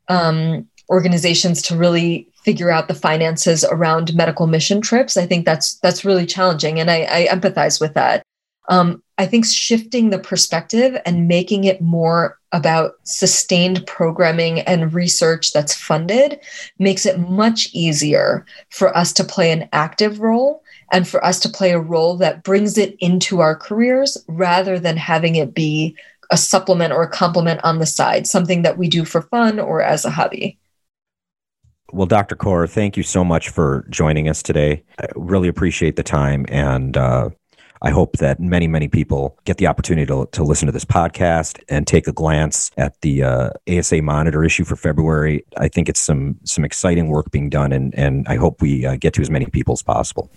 um, 0.09 0.69
organizations 0.89 1.63
to 1.63 1.77
really 1.77 2.29
figure 2.45 2.71
out 2.71 2.89
the 2.89 2.95
finances 2.95 3.65
around 3.65 4.15
medical 4.15 4.47
mission 4.47 4.81
trips. 4.81 5.17
I 5.17 5.27
think 5.27 5.47
that's 5.47 5.75
that's 5.77 6.05
really 6.05 6.27
challenging, 6.27 6.79
and 6.79 6.91
I, 6.91 7.07
I 7.11 7.27
empathize 7.29 7.81
with 7.81 7.95
that. 7.95 8.22
Um, 8.69 9.03
I 9.19 9.27
think 9.27 9.45
shifting 9.45 10.11
the 10.11 10.19
perspective 10.19 11.01
and 11.05 11.29
making 11.29 11.65
it 11.65 11.81
more 11.81 12.39
about 12.53 12.95
sustained 13.05 13.87
programming 13.87 14.61
and 14.61 14.93
research 14.93 15.53
that's 15.53 15.75
funded 15.75 16.39
makes 16.79 17.07
it 17.07 17.19
much 17.19 17.69
easier 17.73 18.45
for 18.71 18.97
us 18.97 19.13
to 19.15 19.25
play 19.25 19.51
an 19.51 19.69
active 19.73 20.21
role 20.21 20.63
and 20.93 21.09
for 21.09 21.25
us 21.25 21.41
to 21.41 21.49
play 21.49 21.71
a 21.73 21.81
role 21.81 22.17
that 22.17 22.43
brings 22.43 22.77
it 22.77 22.97
into 23.01 23.41
our 23.41 23.57
careers 23.57 24.23
rather 24.29 24.79
than 24.79 24.97
having 24.97 25.37
it 25.37 25.55
be 25.55 25.97
a 26.31 26.37
supplement 26.37 26.93
or 26.93 27.03
a 27.03 27.11
complement 27.11 27.61
on 27.63 27.79
the 27.79 27.87
side, 27.87 28.27
something 28.27 28.63
that 28.63 28.79
we 28.79 28.89
do 28.89 29.05
for 29.05 29.23
fun 29.23 29.59
or 29.59 29.83
as 29.83 30.05
a 30.05 30.11
hobby. 30.11 30.59
Well, 31.93 32.07
Dr. 32.07 32.37
Kaur, 32.37 32.69
thank 32.69 32.97
you 32.97 33.03
so 33.03 33.23
much 33.23 33.51
for 33.51 33.87
joining 33.91 34.29
us 34.29 34.43
today. 34.43 34.83
I 34.99 35.07
really 35.15 35.49
appreciate 35.49 35.97
the 35.97 36.03
time 36.03 36.47
and 36.49 36.97
uh, 36.97 37.31
I 37.83 37.91
hope 37.91 38.19
that 38.19 38.41
many, 38.41 38.69
many 38.69 38.89
people 38.89 39.39
get 39.45 39.59
the 39.59 39.67
opportunity 39.67 40.07
to, 40.07 40.29
to 40.33 40.43
listen 40.43 40.67
to 40.67 40.73
this 40.73 40.85
podcast 40.85 41.61
and 41.69 41.87
take 41.87 42.07
a 42.07 42.13
glance 42.13 42.71
at 42.77 43.01
the 43.01 43.25
uh, 43.25 43.51
ASA 43.69 44.03
Monitor 44.03 44.45
issue 44.45 44.65
for 44.65 44.77
February. 44.77 45.45
I 45.59 45.69
think 45.69 45.89
it's 45.89 46.01
some 46.01 46.39
some 46.45 46.65
exciting 46.65 47.09
work 47.09 47.31
being 47.31 47.51
done, 47.51 47.73
and 47.73 47.95
and 47.97 48.27
I 48.29 48.37
hope 48.37 48.63
we 48.63 48.87
uh, 48.87 48.97
get 48.97 49.13
to 49.15 49.21
as 49.21 49.31
many 49.31 49.47
people 49.47 49.73
as 49.73 49.83
possible. 49.83 50.31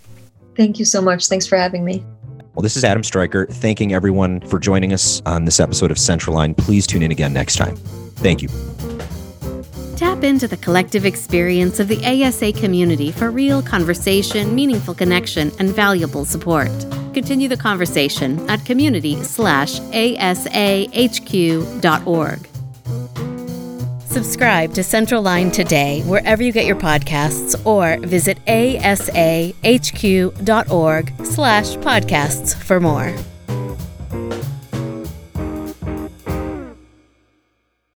Thank 0.56 0.80
you 0.80 0.86
so 0.86 1.02
much. 1.02 1.28
Thanks 1.28 1.46
for 1.46 1.58
having 1.58 1.86
me. 1.86 2.04
Well, 2.56 2.64
this 2.64 2.78
is 2.78 2.84
Adam 2.84 3.04
Striker, 3.04 3.46
thanking 3.48 3.94
everyone 3.94 4.40
for 4.42 4.60
joining 4.60 4.94
us 4.94 5.22
on 5.26 5.44
this 5.44 5.60
episode 5.60 5.92
of 5.92 6.00
Central 6.00 6.36
Line. 6.36 6.56
Please 6.56 6.88
tune 6.88 7.04
in 7.04 7.12
again 7.12 7.34
next 7.34 7.58
time. 7.58 7.76
Thank 8.16 8.42
you. 8.42 8.50
Tap 9.96 10.24
into 10.26 10.48
the 10.48 10.58
collective 10.58 11.06
experience 11.06 11.80
of 11.80 11.88
the 11.88 12.04
ASA 12.06 12.52
community 12.52 13.14
for 13.14 13.32
real 13.32 13.62
conversation, 13.62 14.54
meaningful 14.54 14.94
connection, 14.94 15.54
and 15.58 15.70
valuable 15.70 16.26
support. 16.26 16.70
Continue 17.14 17.48
the 17.48 17.56
conversation 17.56 18.50
at 18.50 18.66
community 18.66 19.24
slash 19.24 19.80
asahq.org. 19.80 20.90
Subscribe 24.06 24.74
to 24.74 24.84
Central 24.84 25.22
Line 25.22 25.50
today 25.52 26.02
wherever 26.04 26.44
you 26.44 26.52
get 26.52 26.66
your 26.66 26.76
podcasts 26.76 27.56
or 27.66 27.98
visit 28.06 28.38
asahq.org 28.46 29.54
slash 31.26 31.76
podcasts 31.78 32.56
for 32.56 32.80
more. 32.82 33.16